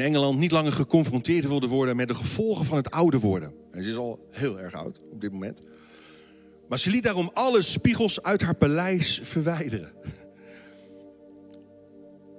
in 0.00 0.04
Engeland 0.06 0.38
niet 0.38 0.50
langer 0.50 0.72
geconfronteerd 0.72 1.46
wilde 1.46 1.66
worden 1.66 1.96
met 1.96 2.08
de 2.08 2.14
gevolgen 2.14 2.64
van 2.64 2.76
het 2.76 2.90
ouder 2.90 3.20
worden. 3.20 3.52
En 3.72 3.82
ze 3.82 3.88
is 3.88 3.96
al 3.96 4.26
heel 4.30 4.60
erg 4.60 4.74
oud 4.74 5.00
op 5.10 5.20
dit 5.20 5.32
moment. 5.32 5.66
Maar 6.68 6.78
ze 6.78 6.90
liet 6.90 7.02
daarom 7.02 7.30
alle 7.32 7.62
spiegels 7.62 8.22
uit 8.22 8.42
haar 8.42 8.54
paleis 8.54 9.20
verwijderen. 9.22 9.92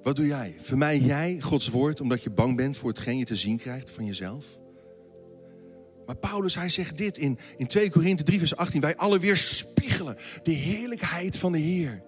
Wat 0.02 0.16
doe 0.16 0.26
jij? 0.26 0.56
Vermijd 0.58 1.04
jij 1.04 1.38
Gods 1.42 1.70
woord 1.70 2.02
omdat 2.02 2.24
je 2.24 2.30
bang 2.30 2.56
bent 2.56 2.78
voor 2.78 2.90
hetgeen 2.90 3.18
je 3.18 3.26
te 3.26 3.36
zien 3.36 3.58
krijgt 3.58 3.92
van 3.92 4.06
jezelf? 4.06 4.60
Maar 6.06 6.18
Paulus, 6.18 6.56
hij 6.56 6.70
zegt 6.70 6.98
dit 6.98 7.18
in, 7.18 7.40
in 7.58 7.68
2 7.68 7.90
Korinthe 7.90 8.24
3, 8.24 8.40
vers 8.40 8.56
18. 8.56 8.82
Wij 8.82 8.96
alle 8.96 9.20
weer 9.20 9.38
spiegelen 9.38 10.18
de 10.44 10.52
heerlijkheid 10.52 11.38
van 11.38 11.52
de 11.52 11.58
Heer. 11.58 12.04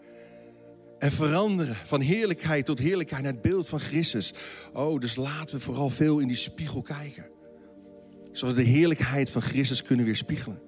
En 1.00 1.12
veranderen 1.12 1.76
van 1.86 2.02
heerlijkheid 2.02 2.66
tot 2.66 2.80
heerlijkheid 2.80 3.24
naar 3.24 3.32
het 3.32 3.42
beeld 3.42 3.68
van 3.68 3.80
Christus. 3.80 4.34
Oh, 4.74 5.00
dus 5.00 5.16
laten 5.16 5.56
we 5.56 5.62
vooral 5.62 5.90
veel 5.90 6.20
in 6.20 6.28
die 6.28 6.38
spiegel 6.38 6.82
kijken. 6.82 7.30
Zodat 8.32 8.56
we 8.56 8.64
de 8.64 8.70
heerlijkheid 8.70 9.30
van 9.30 9.42
Christus 9.42 9.84
kunnen 9.84 10.06
weerspiegelen. 10.06 10.62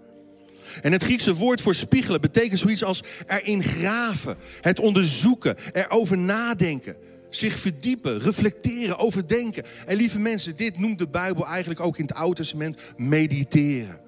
En 0.81 0.91
het 0.91 1.03
Griekse 1.03 1.35
woord 1.35 1.61
voor 1.61 1.75
spiegelen 1.75 2.21
betekent 2.21 2.59
zoiets 2.59 2.83
als 2.83 3.03
erin 3.27 3.63
graven, 3.63 4.37
het 4.61 4.79
onderzoeken, 4.79 5.55
erover 5.71 6.17
nadenken, 6.17 6.95
zich 7.29 7.57
verdiepen, 7.57 8.19
reflecteren, 8.19 8.97
overdenken. 8.97 9.63
En 9.85 9.97
lieve 9.97 10.19
mensen, 10.19 10.55
dit 10.55 10.79
noemt 10.79 10.99
de 10.99 11.07
Bijbel 11.07 11.47
eigenlijk 11.47 11.79
ook 11.79 11.97
in 11.97 12.05
het 12.05 12.13
Oude 12.13 12.35
Testament 12.35 12.77
mediteren. 12.97 13.99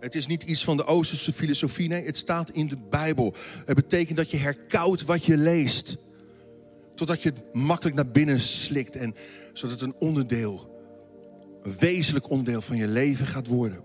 Het 0.00 0.14
is 0.14 0.26
niet 0.26 0.42
iets 0.42 0.64
van 0.64 0.76
de 0.76 0.84
Oosterse 0.84 1.32
filosofie, 1.32 1.88
nee, 1.88 2.04
het 2.04 2.16
staat 2.16 2.50
in 2.50 2.68
de 2.68 2.76
Bijbel. 2.90 3.34
Het 3.64 3.76
betekent 3.76 4.16
dat 4.16 4.30
je 4.30 4.36
herkoudt 4.36 5.04
wat 5.04 5.24
je 5.24 5.36
leest. 5.36 5.96
Totdat 6.94 7.22
je 7.22 7.28
het 7.28 7.54
makkelijk 7.54 7.96
naar 7.96 8.06
binnen 8.06 8.40
slikt 8.40 8.96
en 8.96 9.14
zodat 9.52 9.80
het 9.80 9.88
een 9.88 9.96
onderdeel, 9.98 10.80
een 11.62 11.74
wezenlijk 11.78 12.30
onderdeel 12.30 12.60
van 12.60 12.76
je 12.76 12.86
leven 12.86 13.26
gaat 13.26 13.46
worden. 13.46 13.84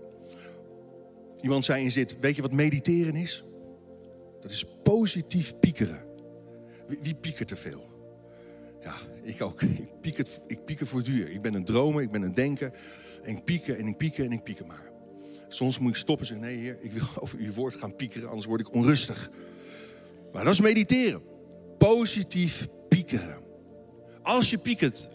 Iemand 1.40 1.64
zei 1.64 1.84
in 1.84 1.92
zit, 1.92 2.16
weet 2.20 2.36
je 2.36 2.42
wat 2.42 2.52
mediteren 2.52 3.14
is? 3.14 3.44
Dat 4.40 4.50
is 4.50 4.64
positief 4.82 5.58
piekeren. 5.60 6.04
Wie, 6.88 6.98
wie 7.02 7.14
piekert 7.14 7.50
er 7.50 7.56
veel? 7.56 7.88
Ja, 8.82 8.94
ik 9.22 9.42
ook. 9.42 9.62
Ik 9.62 10.00
pieker, 10.00 10.26
ik 10.46 10.64
pieker 10.64 10.86
voortdurend. 10.86 11.34
Ik 11.34 11.42
ben 11.42 11.54
een 11.54 11.64
dromer, 11.64 12.02
ik 12.02 12.10
ben 12.10 12.22
een 12.22 12.34
denker. 12.34 12.72
En 13.22 13.36
ik 13.36 13.44
pieker 13.44 13.78
en 13.78 13.86
ik 13.86 13.96
pieker 13.96 14.24
en 14.24 14.32
ik 14.32 14.42
pieker 14.42 14.66
maar. 14.66 14.85
Soms 15.56 15.78
moet 15.78 15.90
ik 15.90 15.96
stoppen 15.96 16.26
en 16.26 16.32
zeggen, 16.34 16.46
nee 16.46 16.64
heer, 16.64 16.78
ik 16.80 16.92
wil 16.92 17.06
over 17.22 17.38
uw 17.38 17.52
woord 17.52 17.74
gaan 17.74 17.96
piekeren, 17.96 18.28
anders 18.28 18.46
word 18.46 18.60
ik 18.60 18.72
onrustig. 18.72 19.30
Maar 20.32 20.44
dat 20.44 20.52
is 20.52 20.60
mediteren. 20.60 21.22
Positief 21.78 22.68
piekeren. 22.88 23.38
Als 24.22 24.50
je 24.50 24.58
piekert, 24.58 25.08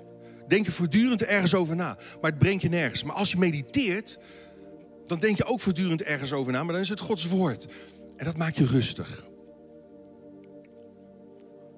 denk 0.48 0.66
je 0.66 0.72
voortdurend 0.72 1.24
ergens 1.24 1.54
over 1.54 1.76
na. 1.76 1.98
Maar 2.22 2.32
het 2.32 2.40
brengt 2.40 2.62
je 2.62 2.70
nergens. 2.70 3.04
Maar 3.04 3.16
als 3.16 3.32
je 3.32 3.38
mediteert, 3.38 4.20
dan 5.08 5.20
denk 5.20 5.38
je 5.38 5.46
ook 5.46 5.60
voortdurend 5.60 6.02
ergens 6.02 6.34
over 6.34 6.52
na. 6.52 6.64
Maar 6.64 6.74
dan 6.74 6.82
is 6.82 6.90
het 6.90 7.00
Gods 7.00 7.28
woord. 7.28 7.68
En 8.16 8.26
dat 8.26 8.38
maakt 8.38 8.58
je 8.58 8.66
rustig. 8.66 9.28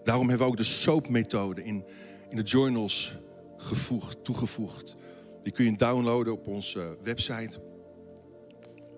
Daarom 0.04 0.30
hebben 0.30 0.45
we 0.45 0.52
ook 0.52 0.58
de 0.58 0.63
SOAP-methode 0.63 1.63
in, 1.63 1.86
in 2.30 2.38
de 2.38 2.43
journals 2.43 3.15
gevoegd, 3.58 4.23
toegevoegd. 4.23 4.95
Die 5.43 5.54
kun 5.54 5.65
je 5.65 5.78
downloaden 5.78 6.34
op 6.34 6.47
onze 6.47 6.97
website. 7.02 7.71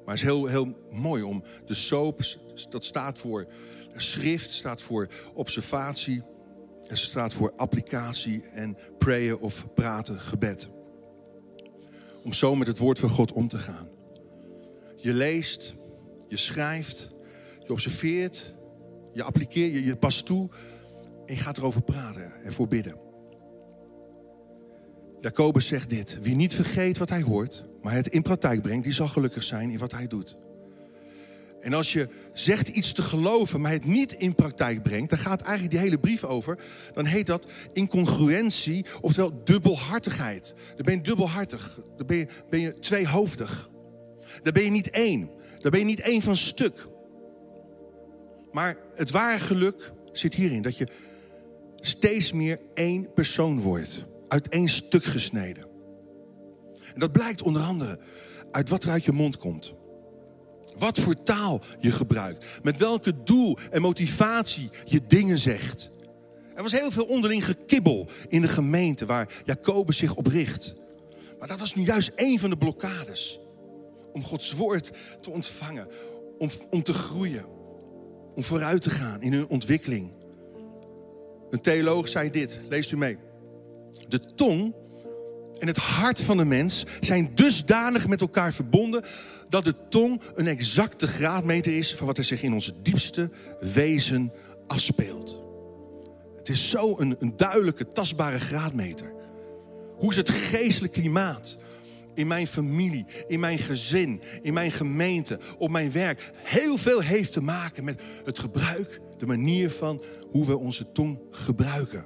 Maar 0.06 0.13
het 0.15 0.24
is 0.24 0.30
heel, 0.30 0.46
heel 0.46 0.78
mooi 0.91 1.24
om 1.24 1.44
de 1.65 1.74
SOAP, 1.74 2.22
dat 2.70 2.86
staat 2.86 3.18
voor 3.18 3.48
schrift, 3.96 4.52
staat 4.52 4.82
voor 4.82 5.08
observatie, 5.34 6.22
het 6.88 6.98
staat 6.98 7.34
voor 7.34 7.54
applicatie 7.56 8.44
en 8.44 8.78
prayer 8.98 9.39
of 9.39 9.74
praten, 9.74 10.20
gebed. 10.20 10.68
Om 12.24 12.34
zo 12.34 12.56
met 12.56 12.68
het 12.68 12.78
woord 12.78 13.00
van 13.00 13.10
God 13.10 13.32
om 13.32 13.48
te 13.48 13.58
gaan. 13.58 13.88
Je 14.96 15.13
leest, 15.13 15.76
je 16.28 16.38
schrijft, 16.38 17.10
je 17.63 17.72
observeert, 17.72 18.54
je 19.13 19.24
appliceert, 19.24 19.74
je, 19.74 19.84
je 19.84 19.96
past 19.96 20.26
toe 20.26 20.50
en 21.26 21.36
je 21.36 21.41
gaat 21.41 21.58
erover 21.58 21.82
praten 21.82 22.44
en 22.44 22.54
voor 22.54 22.68
bidden. 22.68 23.00
Jacobus 25.20 25.68
zegt 25.68 25.89
dit: 25.89 26.20
Wie 26.22 26.36
niet 26.36 26.56
vergeet 26.56 26.98
wat 26.98 27.10
hij 27.10 27.22
hoort, 27.22 27.65
maar 27.86 27.93
het 27.93 28.08
in 28.08 28.21
praktijk 28.21 28.62
brengt, 28.62 28.84
die 28.84 28.93
zal 28.93 29.08
gelukkig 29.08 29.43
zijn 29.43 29.69
in 29.69 29.78
wat 29.78 29.91
hij 29.91 30.08
doet. 30.08 30.38
En 31.62 31.74
als 31.74 31.93
je 31.93 32.08
zegt 32.34 32.67
iets 32.67 32.93
te 32.93 33.02
geloven, 33.02 33.62
maar 33.62 33.71
het 33.71 33.86
niet 33.86 34.12
in 34.12 34.36
praktijk 34.36 34.84
brengt, 34.84 35.10
dan 35.10 35.19
gaat 35.19 35.41
eigenlijk 35.41 35.71
die 35.71 35.80
hele 35.80 35.98
brief 35.98 36.24
over. 36.24 36.58
Dan 36.93 37.06
heet 37.06 37.26
dat 37.26 37.48
incongruentie, 37.74 38.86
oftewel 39.02 39.41
dubbelhartigheid. 39.43 40.54
Dan 40.76 40.86
ben 40.86 40.95
je 40.95 41.02
dubbelhartig, 41.02 41.80
dan 41.98 42.08
ben 42.08 42.17
je, 42.17 42.28
ben 42.50 42.60
je 42.60 42.80
tweehoofdig. 42.80 43.69
Dan 44.41 44.54
ben 44.54 44.63
je 44.63 44.71
niet 44.71 44.89
één. 44.89 45.30
Dan 45.58 45.71
ben 45.71 45.80
je 45.80 45.86
niet 45.86 46.02
één 46.02 46.21
van 46.21 46.36
stuk. 46.38 46.88
Maar 48.52 48.78
het 48.95 49.12
ware 49.12 49.39
geluk 49.39 49.91
zit 50.12 50.34
hierin 50.34 50.62
dat 50.62 50.78
je 50.78 50.88
steeds 51.76 52.32
meer 52.32 52.60
één 52.74 53.13
persoon 53.13 53.60
wordt. 53.60 54.04
Uit 54.28 54.48
één 54.48 54.67
stuk 54.67 55.04
gesneden. 55.04 55.75
En 56.95 57.01
dat 57.01 57.12
blijkt 57.12 57.41
onder 57.41 57.62
andere 57.62 57.99
uit 58.51 58.69
wat 58.69 58.84
er 58.84 58.89
uit 58.89 59.05
je 59.05 59.12
mond 59.12 59.38
komt. 59.38 59.73
Wat 60.77 60.99
voor 60.99 61.23
taal 61.23 61.62
je 61.79 61.91
gebruikt. 61.91 62.45
Met 62.63 62.77
welke 62.77 63.23
doel 63.23 63.58
en 63.71 63.81
motivatie 63.81 64.69
je 64.86 65.05
dingen 65.08 65.39
zegt. 65.39 65.91
Er 66.53 66.62
was 66.62 66.71
heel 66.71 66.91
veel 66.91 67.05
onderling 67.05 67.45
gekibbel 67.45 68.08
in 68.27 68.41
de 68.41 68.47
gemeente 68.47 69.05
waar 69.05 69.34
Jacobus 69.45 69.97
zich 69.97 70.15
op 70.15 70.27
richt. 70.27 70.75
Maar 71.39 71.47
dat 71.47 71.60
was 71.60 71.75
nu 71.75 71.84
juist 71.84 72.08
één 72.15 72.39
van 72.39 72.49
de 72.49 72.58
blokkades. 72.58 73.39
Om 74.13 74.23
Gods 74.23 74.53
woord 74.53 74.91
te 75.19 75.29
ontvangen. 75.29 75.88
Om, 76.38 76.49
om 76.69 76.84
te 76.84 76.93
groeien. 76.93 77.45
Om 78.36 78.43
vooruit 78.43 78.81
te 78.81 78.89
gaan 78.89 79.21
in 79.21 79.34
hun 79.34 79.47
ontwikkeling. 79.47 80.12
Een 81.49 81.62
theoloog 81.62 82.08
zei 82.08 82.29
dit, 82.29 82.60
leest 82.69 82.91
u 82.91 82.97
mee. 82.97 83.17
De 84.08 84.34
tong 84.36 84.73
en 85.60 85.68
het 85.68 85.78
hart 85.78 86.22
van 86.22 86.38
de 86.38 86.46
mens 86.46 86.86
zijn 87.00 87.32
dusdanig 87.36 88.08
met 88.08 88.22
elkaar 88.22 88.54
verbonden 88.54 89.04
dat 89.50 89.63
de 89.63 89.76
tong 89.89 90.22
een 90.36 90.48
exacte 90.48 91.08
graadmeter 91.08 91.78
is 91.78 91.96
van 91.96 92.08
wat 92.08 92.18
er 92.18 92.24
zich 92.24 92.44
in 92.44 92.54
onze 92.54 92.74
diepste 92.82 93.30
wezen 93.60 94.32
afspeelt. 94.68 95.39
Het 96.38 96.50
is 96.50 96.70
zo 96.70 96.96
een, 96.98 97.15
een 97.20 97.38
duidelijke, 97.38 97.88
tastbare 97.88 98.39
graadmeter. 98.39 99.13
Hoe 99.98 100.10
is 100.10 100.15
het 100.15 100.30
geestelijk 100.30 100.94
klimaat 100.94 101.58
in 102.13 102.28
mijn 102.28 102.48
familie, 102.48 103.06
in 103.28 103.39
mijn 103.39 103.58
gezin, 103.58 104.22
in 104.41 104.54
mijn 104.54 104.72
gemeente, 104.72 105.39
op 105.58 105.70
mijn 105.70 105.91
werk? 105.91 106.32
Heel 106.44 106.78
veel 106.78 107.00
heeft 107.00 107.32
te 107.32 107.41
maken 107.41 107.84
met 107.84 108.02
het 108.26 108.39
gebruik, 108.39 109.02
de 109.18 109.26
manier 109.26 109.70
van 109.70 110.04
hoe 110.30 110.46
we 110.46 110.58
onze 110.58 110.91
tong 110.91 111.20
gebruiken. 111.32 112.06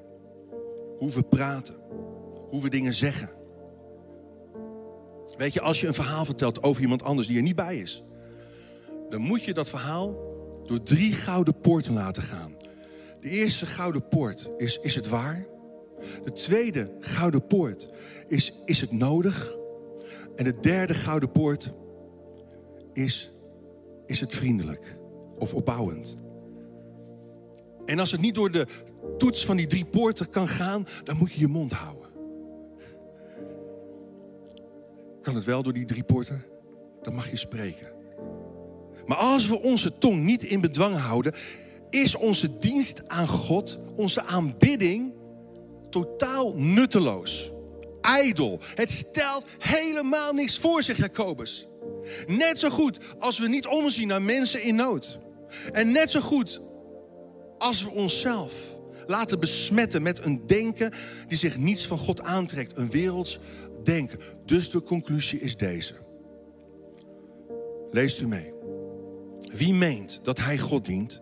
Hoe 0.97 1.11
we 1.11 1.23
praten, 1.23 1.75
hoe 2.49 2.61
we 2.61 2.69
dingen 2.69 2.93
zeggen. 2.93 3.38
Weet 5.39 5.53
je, 5.53 5.61
als 5.61 5.81
je 5.81 5.87
een 5.87 5.93
verhaal 5.93 6.25
vertelt 6.25 6.63
over 6.63 6.81
iemand 6.81 7.03
anders 7.03 7.27
die 7.27 7.37
er 7.37 7.43
niet 7.43 7.55
bij 7.55 7.77
is, 7.77 8.03
dan 9.09 9.21
moet 9.21 9.43
je 9.43 9.53
dat 9.53 9.69
verhaal 9.69 10.17
door 10.65 10.83
drie 10.83 11.13
gouden 11.13 11.59
poorten 11.61 11.93
laten 11.93 12.23
gaan. 12.23 12.53
De 13.19 13.29
eerste 13.29 13.65
gouden 13.65 14.07
poort 14.07 14.49
is: 14.57 14.79
is 14.79 14.95
het 14.95 15.07
waar? 15.07 15.45
De 16.23 16.31
tweede 16.31 16.91
gouden 16.99 17.47
poort 17.47 17.89
is: 18.27 18.53
is 18.65 18.81
het 18.81 18.91
nodig? 18.91 19.55
En 20.35 20.43
de 20.43 20.59
derde 20.59 20.93
gouden 20.93 21.31
poort 21.31 21.71
is: 22.93 23.31
is 24.05 24.19
het 24.19 24.33
vriendelijk 24.33 24.97
of 25.37 25.53
opbouwend? 25.53 26.17
En 27.85 27.99
als 27.99 28.11
het 28.11 28.21
niet 28.21 28.35
door 28.35 28.51
de 28.51 28.67
toets 29.17 29.45
van 29.45 29.57
die 29.57 29.67
drie 29.67 29.85
poorten 29.85 30.29
kan 30.29 30.47
gaan, 30.47 30.87
dan 31.03 31.17
moet 31.17 31.31
je 31.31 31.39
je 31.39 31.47
mond 31.47 31.71
houden. 31.71 31.98
Kan 35.29 35.37
het 35.37 35.47
wel 35.47 35.63
door 35.63 35.73
die 35.73 35.85
drie 35.85 36.03
poorten? 36.03 36.45
Dan 37.01 37.13
mag 37.13 37.29
je 37.29 37.37
spreken. 37.37 37.87
Maar 39.05 39.17
als 39.17 39.47
we 39.47 39.61
onze 39.61 39.97
tong 39.97 40.23
niet 40.23 40.43
in 40.43 40.61
bedwang 40.61 40.97
houden, 40.97 41.33
is 41.89 42.15
onze 42.15 42.59
dienst 42.59 43.07
aan 43.07 43.27
God, 43.27 43.79
onze 43.95 44.23
aanbidding, 44.23 45.13
totaal 45.89 46.53
nutteloos. 46.55 47.51
Ijdel. 48.01 48.59
Het 48.75 48.91
stelt 48.91 49.45
helemaal 49.57 50.33
niks 50.33 50.59
voor, 50.59 50.83
zegt 50.83 50.99
Jacobus. 50.99 51.67
Net 52.27 52.59
zo 52.59 52.69
goed 52.69 52.99
als 53.19 53.39
we 53.39 53.47
niet 53.47 53.67
omzien 53.67 54.07
naar 54.07 54.21
mensen 54.21 54.63
in 54.63 54.75
nood. 54.75 55.19
En 55.71 55.91
net 55.91 56.11
zo 56.11 56.19
goed 56.19 56.61
als 57.57 57.83
we 57.83 57.89
onszelf 57.89 58.53
laten 59.07 59.39
besmetten 59.39 60.01
met 60.01 60.25
een 60.25 60.47
denken 60.47 60.93
die 61.27 61.37
zich 61.37 61.57
niets 61.57 61.85
van 61.85 61.97
God 61.97 62.21
aantrekt. 62.21 62.77
Een 62.77 62.89
werelds 62.89 63.39
denken. 63.83 64.19
Dus 64.45 64.69
de 64.69 64.81
conclusie 64.81 65.39
is 65.39 65.57
deze. 65.57 65.93
Leest 67.91 68.21
u 68.21 68.27
mee. 68.27 68.53
Wie 69.53 69.73
meent 69.73 70.19
dat 70.23 70.39
hij 70.39 70.57
God 70.57 70.85
dient, 70.85 71.21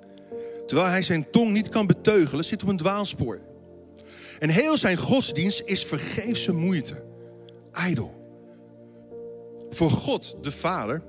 terwijl 0.66 0.90
hij 0.90 1.02
zijn 1.02 1.30
tong 1.32 1.52
niet 1.52 1.70
kan 1.70 1.88
beteugelen, 1.88 2.46
zit 2.46 2.64
op 2.64 2.70
een 2.70 2.78
dwaalspoor. 2.78 3.42
En 4.40 4.50
heel 4.50 4.78
zijn 4.78 4.98
godsdienst 4.98 5.62
is 5.66 5.86
vergeefse 5.86 6.54
moeite. 6.54 7.04
Ijdel. 7.72 8.12
Voor 9.70 9.90
God, 9.90 10.38
de 10.42 10.52
Vader, 10.52 11.04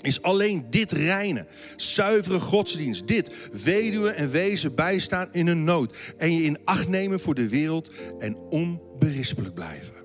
is 0.00 0.22
alleen 0.22 0.66
dit 0.70 0.92
reine, 0.92 1.46
zuivere 1.76 2.40
godsdienst. 2.40 3.06
Dit, 3.06 3.30
weduwen 3.64 4.16
en 4.16 4.30
wezen 4.30 4.74
bijstaan 4.74 5.28
in 5.32 5.46
hun 5.46 5.64
nood. 5.64 5.96
En 6.16 6.34
je 6.34 6.42
in 6.42 6.58
acht 6.64 6.88
nemen 6.88 7.20
voor 7.20 7.34
de 7.34 7.48
wereld 7.48 7.90
en 8.18 8.36
onberispelijk 8.36 9.54
blijven. 9.54 10.03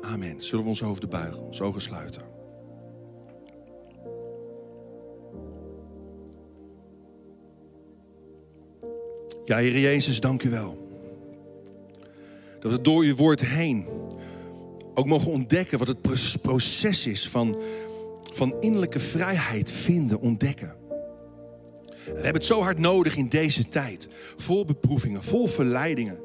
Amen. 0.00 0.42
Zullen 0.42 0.64
we 0.64 0.70
onze 0.70 0.84
hoofden 0.84 1.08
buigen, 1.08 1.42
onze 1.42 1.62
ogen 1.62 1.80
sluiten? 1.80 2.22
Ja, 9.44 9.56
Heer 9.56 9.78
Jezus, 9.78 10.20
dank 10.20 10.42
u 10.42 10.50
wel. 10.50 10.88
Dat 12.60 12.72
we 12.72 12.80
door 12.80 13.02
uw 13.02 13.14
woord 13.14 13.40
heen 13.40 13.86
ook 14.94 15.06
mogen 15.06 15.32
ontdekken 15.32 15.78
wat 15.78 15.88
het 15.88 16.40
proces 16.42 17.06
is 17.06 17.28
van, 17.28 17.62
van 18.34 18.56
innerlijke 18.60 18.98
vrijheid 18.98 19.70
vinden, 19.70 20.20
ontdekken. 20.20 20.74
We 22.04 22.12
hebben 22.12 22.32
het 22.32 22.46
zo 22.46 22.60
hard 22.60 22.78
nodig 22.78 23.16
in 23.16 23.28
deze 23.28 23.68
tijd. 23.68 24.08
Vol 24.36 24.64
beproevingen, 24.64 25.22
vol 25.22 25.46
verleidingen, 25.46 26.18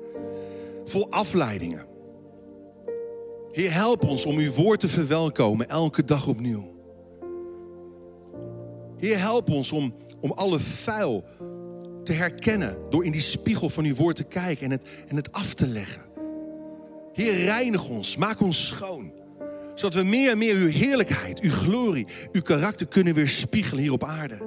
vol 0.85 1.11
afleidingen. 1.11 1.85
Heer, 3.51 3.73
help 3.73 4.03
ons 4.03 4.25
om 4.25 4.37
uw 4.37 4.51
woord 4.51 4.79
te 4.79 4.87
verwelkomen 4.87 5.69
elke 5.69 6.03
dag 6.03 6.27
opnieuw. 6.27 6.71
Heer, 8.97 9.19
help 9.19 9.49
ons 9.49 9.71
om, 9.71 9.95
om 10.19 10.31
alle 10.31 10.59
vuil 10.59 11.23
te 12.03 12.13
herkennen 12.13 12.77
door 12.89 13.05
in 13.05 13.11
die 13.11 13.21
spiegel 13.21 13.69
van 13.69 13.83
uw 13.83 13.95
woord 13.95 14.15
te 14.15 14.23
kijken 14.23 14.65
en 14.65 14.71
het, 14.71 14.87
en 15.07 15.15
het 15.15 15.31
af 15.31 15.53
te 15.53 15.67
leggen. 15.67 16.01
Heer, 17.13 17.33
reinig 17.33 17.89
ons, 17.89 18.17
maak 18.17 18.39
ons 18.39 18.67
schoon. 18.67 19.11
Zodat 19.75 19.93
we 19.93 20.03
meer 20.03 20.31
en 20.31 20.37
meer 20.37 20.55
uw 20.55 20.67
heerlijkheid, 20.67 21.39
uw 21.39 21.51
glorie, 21.51 22.07
uw 22.31 22.41
karakter 22.41 22.87
kunnen 22.87 23.13
weerspiegelen 23.13 23.83
hier 23.83 23.91
op 23.91 24.03
aarde. 24.03 24.37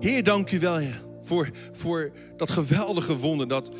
Heer, 0.00 0.22
dank 0.22 0.50
u 0.50 0.58
wel 0.58 0.80
voor, 1.22 1.50
voor 1.72 2.12
dat 2.36 2.50
geweldige 2.50 3.16
wonder 3.16 3.48
dat, 3.48 3.70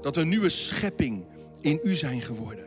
dat 0.00 0.16
een 0.16 0.28
nieuwe 0.28 0.48
schepping 0.48 1.24
in 1.64 1.80
u 1.82 1.94
zijn 1.94 2.22
geworden. 2.22 2.64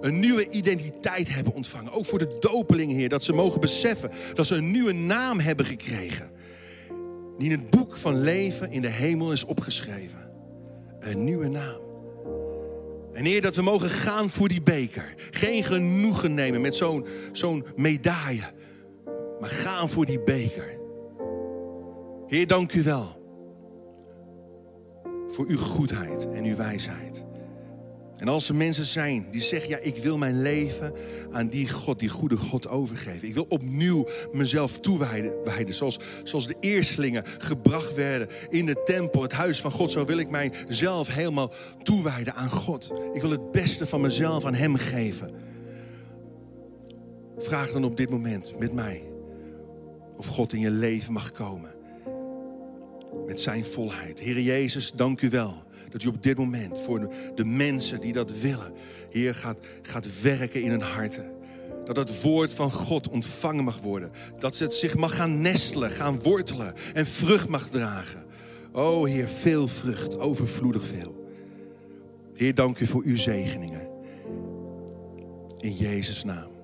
Een 0.00 0.20
nieuwe 0.20 0.50
identiteit 0.50 1.34
hebben 1.34 1.54
ontvangen. 1.54 1.92
Ook 1.92 2.06
voor 2.06 2.18
de 2.18 2.36
dopelingen, 2.40 2.96
Heer, 2.96 3.08
dat 3.08 3.24
ze 3.24 3.32
mogen 3.32 3.60
beseffen 3.60 4.10
dat 4.34 4.46
ze 4.46 4.54
een 4.54 4.70
nieuwe 4.70 4.92
naam 4.92 5.38
hebben 5.38 5.66
gekregen. 5.66 6.30
Die 7.38 7.50
in 7.50 7.58
het 7.58 7.70
boek 7.70 7.96
van 7.96 8.20
leven 8.20 8.70
in 8.70 8.82
de 8.82 8.88
hemel 8.88 9.32
is 9.32 9.44
opgeschreven. 9.44 10.30
Een 11.00 11.24
nieuwe 11.24 11.48
naam. 11.48 11.80
En 13.12 13.24
Heer, 13.24 13.40
dat 13.40 13.54
we 13.54 13.62
mogen 13.62 13.90
gaan 13.90 14.30
voor 14.30 14.48
die 14.48 14.62
beker. 14.62 15.14
Geen 15.30 15.64
genoegen 15.64 16.34
nemen 16.34 16.60
met 16.60 16.74
zo'n 16.74 17.06
zo'n 17.32 17.66
medaille. 17.76 18.52
Maar 19.40 19.50
gaan 19.50 19.88
voor 19.88 20.06
die 20.06 20.20
beker. 20.20 20.78
Heer, 22.26 22.46
dank 22.46 22.72
u 22.72 22.82
wel. 22.82 23.18
Voor 25.28 25.46
uw 25.48 25.58
goedheid 25.58 26.28
en 26.28 26.44
uw 26.44 26.56
wijsheid. 26.56 27.28
En 28.20 28.28
als 28.28 28.48
er 28.48 28.54
mensen 28.54 28.84
zijn 28.84 29.26
die 29.30 29.40
zeggen, 29.40 29.70
ja, 29.70 29.78
ik 29.78 29.96
wil 29.96 30.18
mijn 30.18 30.42
leven 30.42 30.92
aan 31.30 31.48
die 31.48 31.68
God, 31.68 31.98
die 31.98 32.08
goede 32.08 32.36
God 32.36 32.68
overgeven. 32.68 33.28
Ik 33.28 33.34
wil 33.34 33.46
opnieuw 33.48 34.06
mezelf 34.32 34.78
toewijden, 34.80 35.74
zoals, 35.74 35.98
zoals 36.24 36.46
de 36.46 36.56
eerstelingen 36.60 37.24
gebracht 37.38 37.94
werden 37.94 38.28
in 38.48 38.66
de 38.66 38.82
tempel, 38.84 39.22
het 39.22 39.32
huis 39.32 39.60
van 39.60 39.70
God. 39.70 39.90
Zo 39.90 40.04
wil 40.04 40.18
ik 40.18 40.30
mijzelf 40.30 41.08
helemaal 41.08 41.52
toewijden 41.82 42.34
aan 42.34 42.50
God. 42.50 42.92
Ik 43.12 43.20
wil 43.20 43.30
het 43.30 43.50
beste 43.50 43.86
van 43.86 44.00
mezelf 44.00 44.44
aan 44.44 44.54
Hem 44.54 44.76
geven. 44.76 45.30
Vraag 47.38 47.70
dan 47.70 47.84
op 47.84 47.96
dit 47.96 48.10
moment 48.10 48.58
met 48.58 48.72
mij 48.72 49.02
of 50.16 50.26
God 50.26 50.52
in 50.52 50.60
je 50.60 50.70
leven 50.70 51.12
mag 51.12 51.32
komen. 51.32 51.70
Met 53.26 53.40
zijn 53.40 53.64
volheid. 53.64 54.20
Heer 54.20 54.40
Jezus, 54.40 54.92
dank 54.92 55.20
u 55.20 55.28
wel 55.28 55.62
dat 55.90 56.02
u 56.02 56.06
op 56.06 56.22
dit 56.22 56.36
moment 56.38 56.80
voor 56.80 57.14
de 57.34 57.44
mensen 57.44 58.00
die 58.00 58.12
dat 58.12 58.38
willen, 58.38 58.72
Heer, 59.10 59.34
gaat, 59.34 59.58
gaat 59.82 60.20
werken 60.22 60.62
in 60.62 60.70
hun 60.70 60.80
harten. 60.80 61.30
Dat 61.84 61.96
het 61.96 62.22
woord 62.22 62.52
van 62.52 62.72
God 62.72 63.08
ontvangen 63.08 63.64
mag 63.64 63.80
worden. 63.80 64.10
Dat 64.38 64.58
het 64.58 64.74
zich 64.74 64.96
mag 64.96 65.16
gaan 65.16 65.40
nestelen, 65.40 65.90
gaan 65.90 66.18
wortelen 66.18 66.74
en 66.94 67.06
vrucht 67.06 67.48
mag 67.48 67.68
dragen. 67.68 68.24
O 68.72 69.04
Heer, 69.04 69.28
veel 69.28 69.68
vrucht, 69.68 70.18
overvloedig 70.18 70.86
veel. 70.86 71.34
Heer, 72.34 72.54
dank 72.54 72.78
u 72.78 72.86
voor 72.86 73.02
uw 73.04 73.16
zegeningen. 73.16 73.88
In 75.58 75.72
Jezus' 75.72 76.24
naam. 76.24 76.59